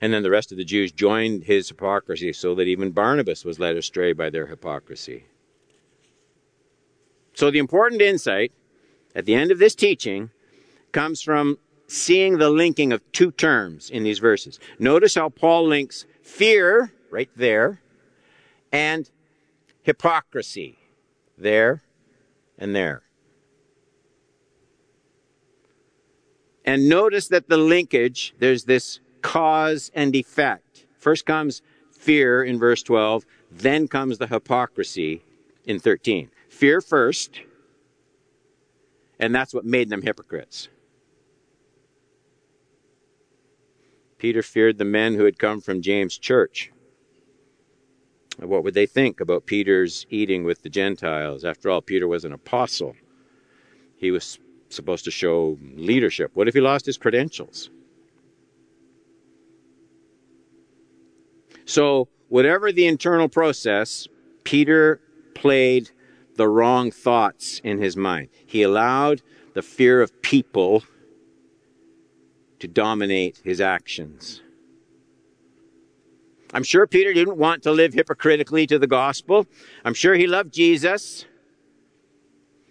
And 0.00 0.10
then 0.10 0.22
the 0.22 0.30
rest 0.30 0.52
of 0.52 0.56
the 0.56 0.64
Jews 0.64 0.90
joined 0.90 1.44
his 1.44 1.68
hypocrisy, 1.68 2.32
so 2.32 2.54
that 2.54 2.66
even 2.66 2.92
Barnabas 2.92 3.44
was 3.44 3.60
led 3.60 3.76
astray 3.76 4.14
by 4.14 4.30
their 4.30 4.46
hypocrisy. 4.46 5.26
So 7.38 7.52
the 7.52 7.60
important 7.60 8.02
insight 8.02 8.50
at 9.14 9.24
the 9.24 9.36
end 9.36 9.52
of 9.52 9.60
this 9.60 9.76
teaching 9.76 10.30
comes 10.90 11.22
from 11.22 11.56
seeing 11.86 12.38
the 12.38 12.50
linking 12.50 12.92
of 12.92 13.00
two 13.12 13.30
terms 13.30 13.90
in 13.90 14.02
these 14.02 14.18
verses. 14.18 14.58
Notice 14.80 15.14
how 15.14 15.28
Paul 15.28 15.68
links 15.68 16.04
fear, 16.20 16.92
right 17.12 17.30
there, 17.36 17.80
and 18.72 19.08
hypocrisy, 19.82 20.78
there 21.38 21.84
and 22.58 22.74
there. 22.74 23.02
And 26.64 26.88
notice 26.88 27.28
that 27.28 27.48
the 27.48 27.56
linkage, 27.56 28.34
there's 28.40 28.64
this 28.64 28.98
cause 29.22 29.92
and 29.94 30.16
effect. 30.16 30.86
First 30.98 31.24
comes 31.24 31.62
fear 31.92 32.42
in 32.42 32.58
verse 32.58 32.82
12, 32.82 33.24
then 33.52 33.86
comes 33.86 34.18
the 34.18 34.26
hypocrisy 34.26 35.22
in 35.64 35.78
13. 35.78 36.30
Fear 36.58 36.80
first, 36.80 37.40
and 39.20 39.32
that's 39.32 39.54
what 39.54 39.64
made 39.64 39.90
them 39.90 40.02
hypocrites. 40.02 40.66
Peter 44.18 44.42
feared 44.42 44.76
the 44.76 44.84
men 44.84 45.14
who 45.14 45.24
had 45.24 45.38
come 45.38 45.60
from 45.60 45.82
James' 45.82 46.18
church. 46.18 46.72
What 48.40 48.64
would 48.64 48.74
they 48.74 48.86
think 48.86 49.20
about 49.20 49.46
Peter's 49.46 50.04
eating 50.10 50.42
with 50.42 50.62
the 50.62 50.68
Gentiles? 50.68 51.44
After 51.44 51.70
all, 51.70 51.80
Peter 51.80 52.08
was 52.08 52.24
an 52.24 52.32
apostle. 52.32 52.96
He 53.96 54.10
was 54.10 54.40
supposed 54.68 55.04
to 55.04 55.12
show 55.12 55.56
leadership. 55.76 56.32
What 56.34 56.48
if 56.48 56.54
he 56.54 56.60
lost 56.60 56.86
his 56.86 56.98
credentials? 56.98 57.70
So, 61.66 62.08
whatever 62.28 62.72
the 62.72 62.88
internal 62.88 63.28
process, 63.28 64.08
Peter 64.42 65.00
played 65.34 65.92
the 66.38 66.48
wrong 66.48 66.90
thoughts 66.90 67.60
in 67.64 67.78
his 67.78 67.96
mind. 67.96 68.28
He 68.46 68.62
allowed 68.62 69.20
the 69.54 69.60
fear 69.60 70.00
of 70.00 70.22
people 70.22 70.84
to 72.60 72.68
dominate 72.68 73.40
his 73.44 73.60
actions. 73.60 74.40
I'm 76.54 76.62
sure 76.62 76.86
Peter 76.86 77.12
didn't 77.12 77.36
want 77.36 77.64
to 77.64 77.72
live 77.72 77.92
hypocritically 77.92 78.66
to 78.68 78.78
the 78.78 78.86
gospel. 78.86 79.46
I'm 79.84 79.94
sure 79.94 80.14
he 80.14 80.26
loved 80.26 80.54
Jesus. 80.54 81.26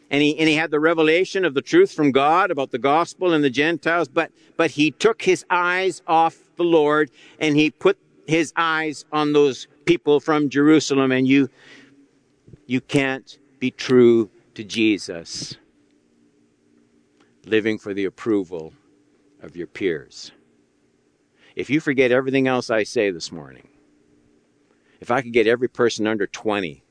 And 0.09 0.21
he, 0.21 0.39
and 0.39 0.47
he 0.47 0.55
had 0.55 0.71
the 0.71 0.79
revelation 0.79 1.43
of 1.43 1.53
the 1.53 1.61
truth 1.61 1.91
from 1.91 2.11
God 2.11 2.49
about 2.49 2.71
the 2.71 2.79
gospel 2.79 3.33
and 3.33 3.43
the 3.43 3.49
Gentiles, 3.49 4.07
but, 4.07 4.31
but 4.55 4.71
he 4.71 4.91
took 4.91 5.21
his 5.21 5.45
eyes 5.49 6.01
off 6.07 6.37
the 6.55 6.63
Lord 6.63 7.11
and 7.39 7.57
he 7.57 7.69
put 7.69 7.97
his 8.25 8.53
eyes 8.55 9.03
on 9.11 9.33
those 9.33 9.67
people 9.83 10.21
from 10.21 10.49
Jerusalem. 10.49 11.11
And 11.11 11.27
you, 11.27 11.49
you 12.65 12.79
can't 12.79 13.37
be 13.59 13.71
true 13.71 14.29
to 14.55 14.63
Jesus, 14.63 15.55
living 17.45 17.77
for 17.77 17.93
the 17.93 18.05
approval 18.05 18.73
of 19.41 19.55
your 19.55 19.67
peers. 19.67 20.31
If 21.55 21.69
you 21.69 21.79
forget 21.79 22.11
everything 22.11 22.47
else 22.47 22.69
I 22.69 22.83
say 22.83 23.11
this 23.11 23.31
morning, 23.31 23.67
if 24.99 25.11
I 25.11 25.21
could 25.21 25.33
get 25.33 25.47
every 25.47 25.67
person 25.67 26.07
under 26.07 26.27
20, 26.27 26.83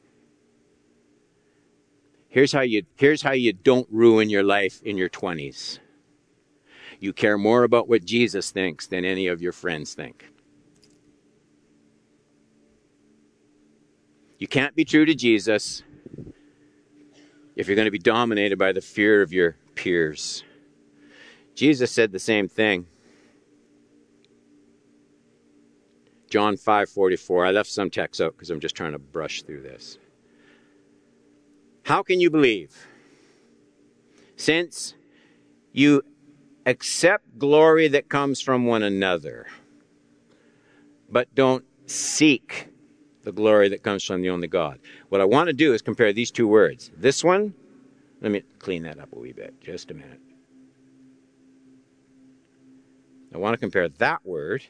here's 2.28 2.52
how 2.52 2.62
you, 2.62 2.82
here's 2.96 3.22
how 3.22 3.32
you 3.32 3.52
don't 3.52 3.88
ruin 3.90 4.30
your 4.30 4.42
life 4.42 4.80
in 4.82 4.96
your 4.96 5.08
20s. 5.08 5.78
You 6.98 7.12
care 7.12 7.36
more 7.36 7.64
about 7.64 7.88
what 7.88 8.04
Jesus 8.04 8.50
thinks 8.50 8.86
than 8.86 9.04
any 9.04 9.26
of 9.26 9.42
your 9.42 9.52
friends 9.52 9.94
think. 9.94 10.26
You 14.38 14.46
can't 14.46 14.74
be 14.74 14.84
true 14.84 15.04
to 15.04 15.14
Jesus 15.14 15.82
if 17.56 17.66
you're 17.66 17.76
going 17.76 17.86
to 17.86 17.90
be 17.90 17.98
dominated 17.98 18.58
by 18.58 18.72
the 18.72 18.80
fear 18.80 19.22
of 19.22 19.32
your 19.32 19.56
peers. 19.74 20.44
Jesus 21.54 21.90
said 21.90 22.12
the 22.12 22.18
same 22.18 22.48
thing. 22.48 22.86
John 26.28 26.56
5:44. 26.56 27.46
I 27.46 27.50
left 27.50 27.70
some 27.70 27.88
text 27.88 28.20
out 28.20 28.32
because 28.32 28.50
I'm 28.50 28.60
just 28.60 28.76
trying 28.76 28.92
to 28.92 28.98
brush 28.98 29.42
through 29.42 29.62
this. 29.62 29.98
How 31.84 32.02
can 32.02 32.20
you 32.20 32.30
believe? 32.30 32.88
Since 34.36 34.94
you 35.72 36.02
accept 36.66 37.38
glory 37.38 37.88
that 37.88 38.08
comes 38.08 38.40
from 38.40 38.66
one 38.66 38.82
another, 38.82 39.46
but 41.08 41.34
don't 41.34 41.64
seek 41.86 42.68
the 43.26 43.32
glory 43.32 43.68
that 43.68 43.82
comes 43.82 44.04
from 44.04 44.22
the 44.22 44.30
only 44.30 44.46
God. 44.46 44.78
What 45.08 45.20
I 45.20 45.24
want 45.24 45.48
to 45.48 45.52
do 45.52 45.74
is 45.74 45.82
compare 45.82 46.12
these 46.12 46.30
two 46.30 46.46
words. 46.46 46.92
This 46.96 47.24
one, 47.24 47.54
let 48.20 48.30
me 48.30 48.44
clean 48.60 48.84
that 48.84 49.00
up 49.00 49.12
a 49.12 49.18
wee 49.18 49.32
bit, 49.32 49.60
just 49.60 49.90
a 49.90 49.94
minute. 49.94 50.20
I 53.34 53.38
want 53.38 53.54
to 53.54 53.58
compare 53.58 53.88
that 53.88 54.24
word 54.24 54.62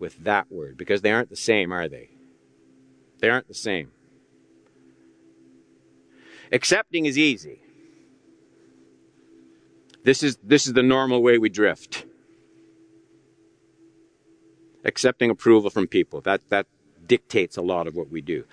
with 0.00 0.24
that 0.24 0.50
word 0.50 0.76
because 0.76 1.02
they 1.02 1.12
aren't 1.12 1.30
the 1.30 1.36
same, 1.36 1.72
are 1.72 1.88
they? 1.88 2.10
They 3.20 3.30
aren't 3.30 3.46
the 3.46 3.54
same. 3.54 3.92
Accepting 6.50 7.06
is 7.06 7.16
easy. 7.16 7.60
This 10.02 10.24
is, 10.24 10.36
this 10.42 10.66
is 10.66 10.72
the 10.72 10.82
normal 10.82 11.22
way 11.22 11.38
we 11.38 11.48
drift. 11.48 12.06
Accepting 14.84 15.30
approval 15.30 15.70
from 15.70 15.86
people. 15.86 16.20
That, 16.22 16.40
that, 16.48 16.66
dictates 17.10 17.56
a 17.56 17.60
lot 17.60 17.88
of 17.88 17.96
what 17.96 18.08
we 18.08 18.20
do. 18.20 18.44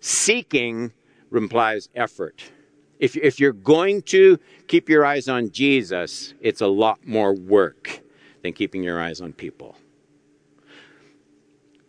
Seeking 0.00 0.92
implies 1.32 1.88
effort. 1.94 2.50
If, 2.98 3.16
if 3.16 3.38
you're 3.38 3.52
going 3.52 4.02
to 4.02 4.36
keep 4.66 4.88
your 4.88 5.06
eyes 5.06 5.28
on 5.28 5.50
Jesus, 5.50 6.34
it's 6.40 6.60
a 6.60 6.66
lot 6.66 6.98
more 7.06 7.32
work 7.32 8.00
than 8.42 8.52
keeping 8.52 8.82
your 8.82 9.00
eyes 9.00 9.20
on 9.20 9.32
people. 9.32 9.76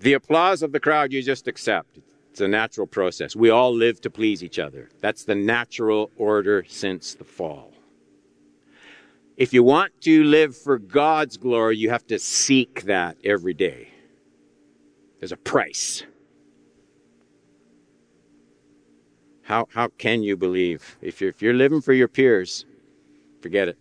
The 0.02 0.14
applause 0.14 0.62
of 0.62 0.72
the 0.72 0.80
crowd 0.80 1.12
you 1.12 1.24
just 1.24 1.48
accept. 1.48 1.98
It's 2.30 2.42
a 2.42 2.48
natural 2.48 2.86
process. 2.86 3.36
We 3.36 3.50
all 3.50 3.74
live 3.74 4.00
to 4.02 4.12
please 4.12 4.44
each 4.44 4.60
other. 4.60 4.90
That's 5.00 5.24
the 5.24 5.36
natural 5.36 6.12
order 6.18 6.64
since 6.68 7.16
the 7.16 7.24
fall. 7.24 7.74
If 9.38 9.54
you 9.54 9.64
want 9.64 9.92
to 10.02 10.24
live 10.24 10.56
for 10.56 10.78
God's 10.78 11.36
glory, 11.38 11.78
you 11.78 11.90
have 11.90 12.06
to 12.08 12.20
seek 12.20 12.84
that 12.84 13.18
every 13.24 13.56
day. 13.56 13.90
There's 15.20 15.32
a 15.32 15.38
price. 15.38 16.04
How, 19.44 19.68
how 19.74 19.90
can 19.98 20.24
you 20.24 20.38
believe? 20.38 20.98
If 21.02 21.22
you're, 21.22 21.30
if 21.30 21.42
you're 21.42 21.54
living 21.54 21.82
for 21.82 21.94
your 21.94 22.08
peers, 22.08 22.66
forget 23.42 23.68
it. 23.68 23.78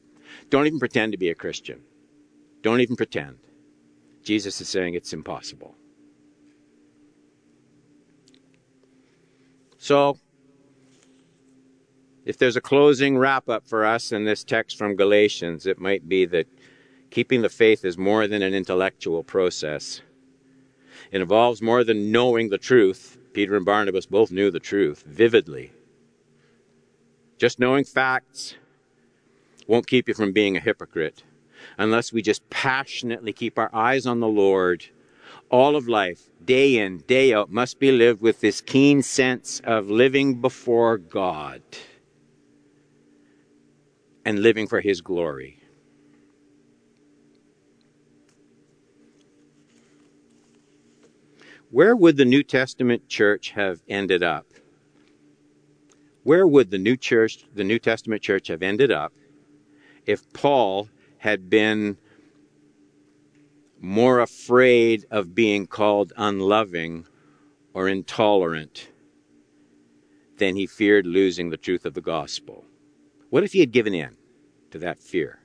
Don't 0.48 0.66
even 0.66 0.78
pretend 0.78 1.12
to 1.12 1.18
be 1.18 1.28
a 1.28 1.34
Christian. 1.34 1.82
Don't 2.62 2.80
even 2.80 2.96
pretend. 2.96 3.38
Jesus 4.22 4.60
is 4.60 4.68
saying 4.68 4.94
it's 4.94 5.12
impossible. 5.12 5.74
So, 9.78 10.18
if 12.24 12.36
there's 12.36 12.56
a 12.56 12.60
closing 12.60 13.16
wrap 13.16 13.48
up 13.48 13.66
for 13.66 13.84
us 13.84 14.12
in 14.12 14.24
this 14.24 14.44
text 14.44 14.76
from 14.76 14.94
Galatians, 14.94 15.66
it 15.66 15.80
might 15.80 16.08
be 16.08 16.26
that 16.26 16.46
keeping 17.10 17.42
the 17.42 17.48
faith 17.48 17.84
is 17.84 17.96
more 17.96 18.28
than 18.28 18.42
an 18.42 18.54
intellectual 18.54 19.24
process. 19.24 20.02
It 21.10 21.20
involves 21.20 21.62
more 21.62 21.82
than 21.82 22.12
knowing 22.12 22.50
the 22.50 22.58
truth. 22.58 23.18
Peter 23.32 23.56
and 23.56 23.64
Barnabas 23.64 24.06
both 24.06 24.30
knew 24.30 24.50
the 24.50 24.60
truth 24.60 25.02
vividly. 25.06 25.72
Just 27.38 27.58
knowing 27.58 27.84
facts 27.84 28.54
won't 29.66 29.86
keep 29.86 30.08
you 30.08 30.14
from 30.14 30.32
being 30.32 30.56
a 30.56 30.60
hypocrite 30.60 31.22
unless 31.78 32.12
we 32.12 32.22
just 32.22 32.48
passionately 32.50 33.32
keep 33.32 33.58
our 33.58 33.70
eyes 33.74 34.06
on 34.06 34.20
the 34.20 34.28
Lord 34.28 34.86
all 35.50 35.76
of 35.76 35.88
life, 35.88 36.30
day 36.44 36.78
in, 36.78 36.98
day 37.06 37.34
out, 37.34 37.50
must 37.50 37.78
be 37.78 37.92
lived 37.92 38.20
with 38.20 38.40
this 38.40 38.60
keen 38.60 39.02
sense 39.02 39.60
of 39.64 39.90
living 39.90 40.40
before 40.40 40.96
God 40.98 41.62
and 44.24 44.40
living 44.40 44.68
for 44.68 44.80
His 44.80 45.00
glory. 45.00 45.59
Where 51.70 51.94
would 51.94 52.16
the 52.16 52.24
New 52.24 52.42
Testament 52.42 53.08
church 53.08 53.50
have 53.50 53.80
ended 53.88 54.24
up? 54.24 54.46
Where 56.24 56.46
would 56.46 56.70
the 56.70 56.78
New 56.78 56.96
Church, 56.96 57.44
the 57.54 57.64
New 57.64 57.78
Testament 57.78 58.22
church 58.22 58.48
have 58.48 58.62
ended 58.62 58.90
up 58.90 59.12
if 60.04 60.30
Paul 60.32 60.88
had 61.18 61.48
been 61.48 61.96
more 63.80 64.20
afraid 64.20 65.06
of 65.10 65.34
being 65.34 65.66
called 65.66 66.12
unloving 66.16 67.06
or 67.72 67.88
intolerant 67.88 68.88
than 70.38 70.56
he 70.56 70.66
feared 70.66 71.06
losing 71.06 71.50
the 71.50 71.56
truth 71.56 71.86
of 71.86 71.94
the 71.94 72.00
gospel. 72.00 72.64
What 73.30 73.44
if 73.44 73.52
he 73.52 73.60
had 73.60 73.70
given 73.70 73.94
in 73.94 74.16
to 74.72 74.78
that 74.78 74.98
fear? 74.98 75.38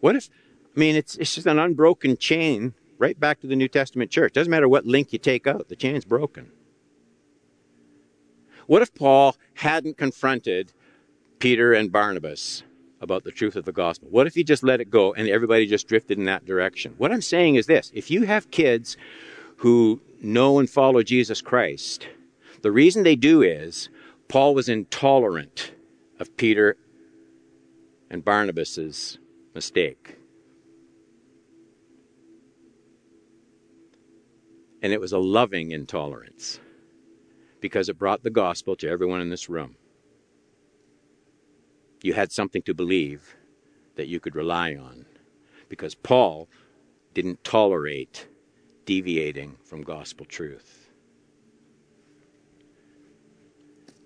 What 0.00 0.16
if, 0.16 0.28
I 0.76 0.80
mean, 0.80 0.96
it's, 0.96 1.14
it's 1.16 1.36
just 1.36 1.46
an 1.46 1.58
unbroken 1.58 2.16
chain 2.16 2.74
right 3.04 3.20
back 3.20 3.38
to 3.38 3.46
the 3.46 3.54
New 3.54 3.68
Testament 3.68 4.10
church. 4.10 4.32
Doesn't 4.32 4.50
matter 4.50 4.66
what 4.66 4.86
link 4.86 5.12
you 5.12 5.18
take 5.18 5.46
out, 5.46 5.68
the 5.68 5.76
chain's 5.76 6.06
broken. 6.06 6.50
What 8.66 8.80
if 8.80 8.94
Paul 8.94 9.36
hadn't 9.52 9.98
confronted 9.98 10.72
Peter 11.38 11.74
and 11.74 11.92
Barnabas 11.92 12.62
about 13.02 13.24
the 13.24 13.30
truth 13.30 13.56
of 13.56 13.66
the 13.66 13.72
gospel? 13.72 14.08
What 14.10 14.26
if 14.26 14.34
he 14.34 14.42
just 14.42 14.62
let 14.62 14.80
it 14.80 14.88
go 14.88 15.12
and 15.12 15.28
everybody 15.28 15.66
just 15.66 15.86
drifted 15.86 16.16
in 16.16 16.24
that 16.24 16.46
direction? 16.46 16.94
What 16.96 17.12
I'm 17.12 17.20
saying 17.20 17.56
is 17.56 17.66
this 17.66 17.92
if 17.94 18.10
you 18.10 18.22
have 18.22 18.50
kids 18.50 18.96
who 19.58 20.00
know 20.22 20.58
and 20.58 20.70
follow 20.70 21.02
Jesus 21.02 21.42
Christ, 21.42 22.08
the 22.62 22.72
reason 22.72 23.02
they 23.02 23.16
do 23.16 23.42
is 23.42 23.90
Paul 24.28 24.54
was 24.54 24.70
intolerant 24.70 25.72
of 26.18 26.34
Peter 26.38 26.78
and 28.08 28.24
Barnabas's 28.24 29.18
mistake. 29.54 30.16
And 34.84 34.92
it 34.92 35.00
was 35.00 35.12
a 35.12 35.18
loving 35.18 35.72
intolerance 35.72 36.60
because 37.60 37.88
it 37.88 37.98
brought 37.98 38.22
the 38.22 38.30
gospel 38.30 38.76
to 38.76 38.88
everyone 38.88 39.20
in 39.20 39.30
this 39.30 39.48
room 39.48 39.76
you 42.04 42.12
had 42.12 42.30
something 42.30 42.60
to 42.60 42.74
believe 42.74 43.34
that 43.96 44.08
you 44.08 44.20
could 44.20 44.36
rely 44.36 44.76
on. 44.76 45.06
Because 45.70 45.94
Paul 45.94 46.50
didn't 47.14 47.42
tolerate 47.42 48.28
deviating 48.84 49.56
from 49.64 49.80
gospel 49.80 50.26
truth. 50.26 50.90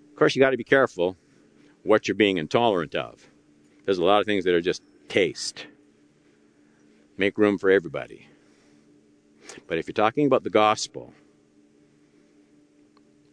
Of 0.09 0.15
course, 0.15 0.33
you 0.33 0.41
got 0.41 0.51
to 0.51 0.57
be 0.57 0.63
careful 0.63 1.17
what 1.83 2.07
you're 2.07 2.15
being 2.15 2.37
intolerant 2.37 2.95
of. 2.95 3.29
There's 3.83 3.97
a 3.97 4.03
lot 4.05 4.21
of 4.21 4.25
things 4.25 4.45
that 4.45 4.53
are 4.53 4.61
just 4.61 4.81
taste. 5.09 5.67
Make 7.17 7.37
room 7.37 7.57
for 7.57 7.69
everybody. 7.69 8.28
But 9.67 9.77
if 9.77 9.87
you're 9.87 9.93
talking 9.93 10.25
about 10.25 10.43
the 10.43 10.49
gospel, 10.49 11.13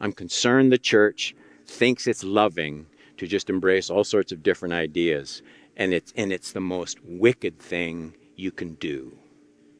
I'm 0.00 0.12
concerned 0.12 0.72
the 0.72 0.78
church 0.78 1.34
thinks 1.66 2.06
it's 2.06 2.24
loving 2.24 2.86
to 3.16 3.26
just 3.26 3.50
embrace 3.50 3.90
all 3.90 4.04
sorts 4.04 4.32
of 4.32 4.42
different 4.42 4.74
ideas. 4.74 5.42
And 5.76 5.92
it's, 5.92 6.12
and 6.16 6.32
it's 6.32 6.52
the 6.52 6.60
most 6.60 6.98
wicked 7.04 7.58
thing 7.58 8.14
you 8.36 8.50
can 8.50 8.74
do 8.74 9.16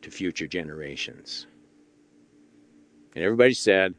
to 0.02 0.10
future 0.10 0.46
generations. 0.46 1.46
And 3.14 3.24
everybody 3.24 3.54
said, 3.54 3.94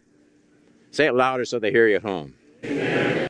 say 0.91 1.07
it 1.07 1.15
louder 1.15 1.45
so 1.45 1.59
they 1.59 1.71
hear 1.71 1.87
you 1.87 1.95
at 1.95 2.03
home. 2.03 2.35
Amen. 2.63 3.06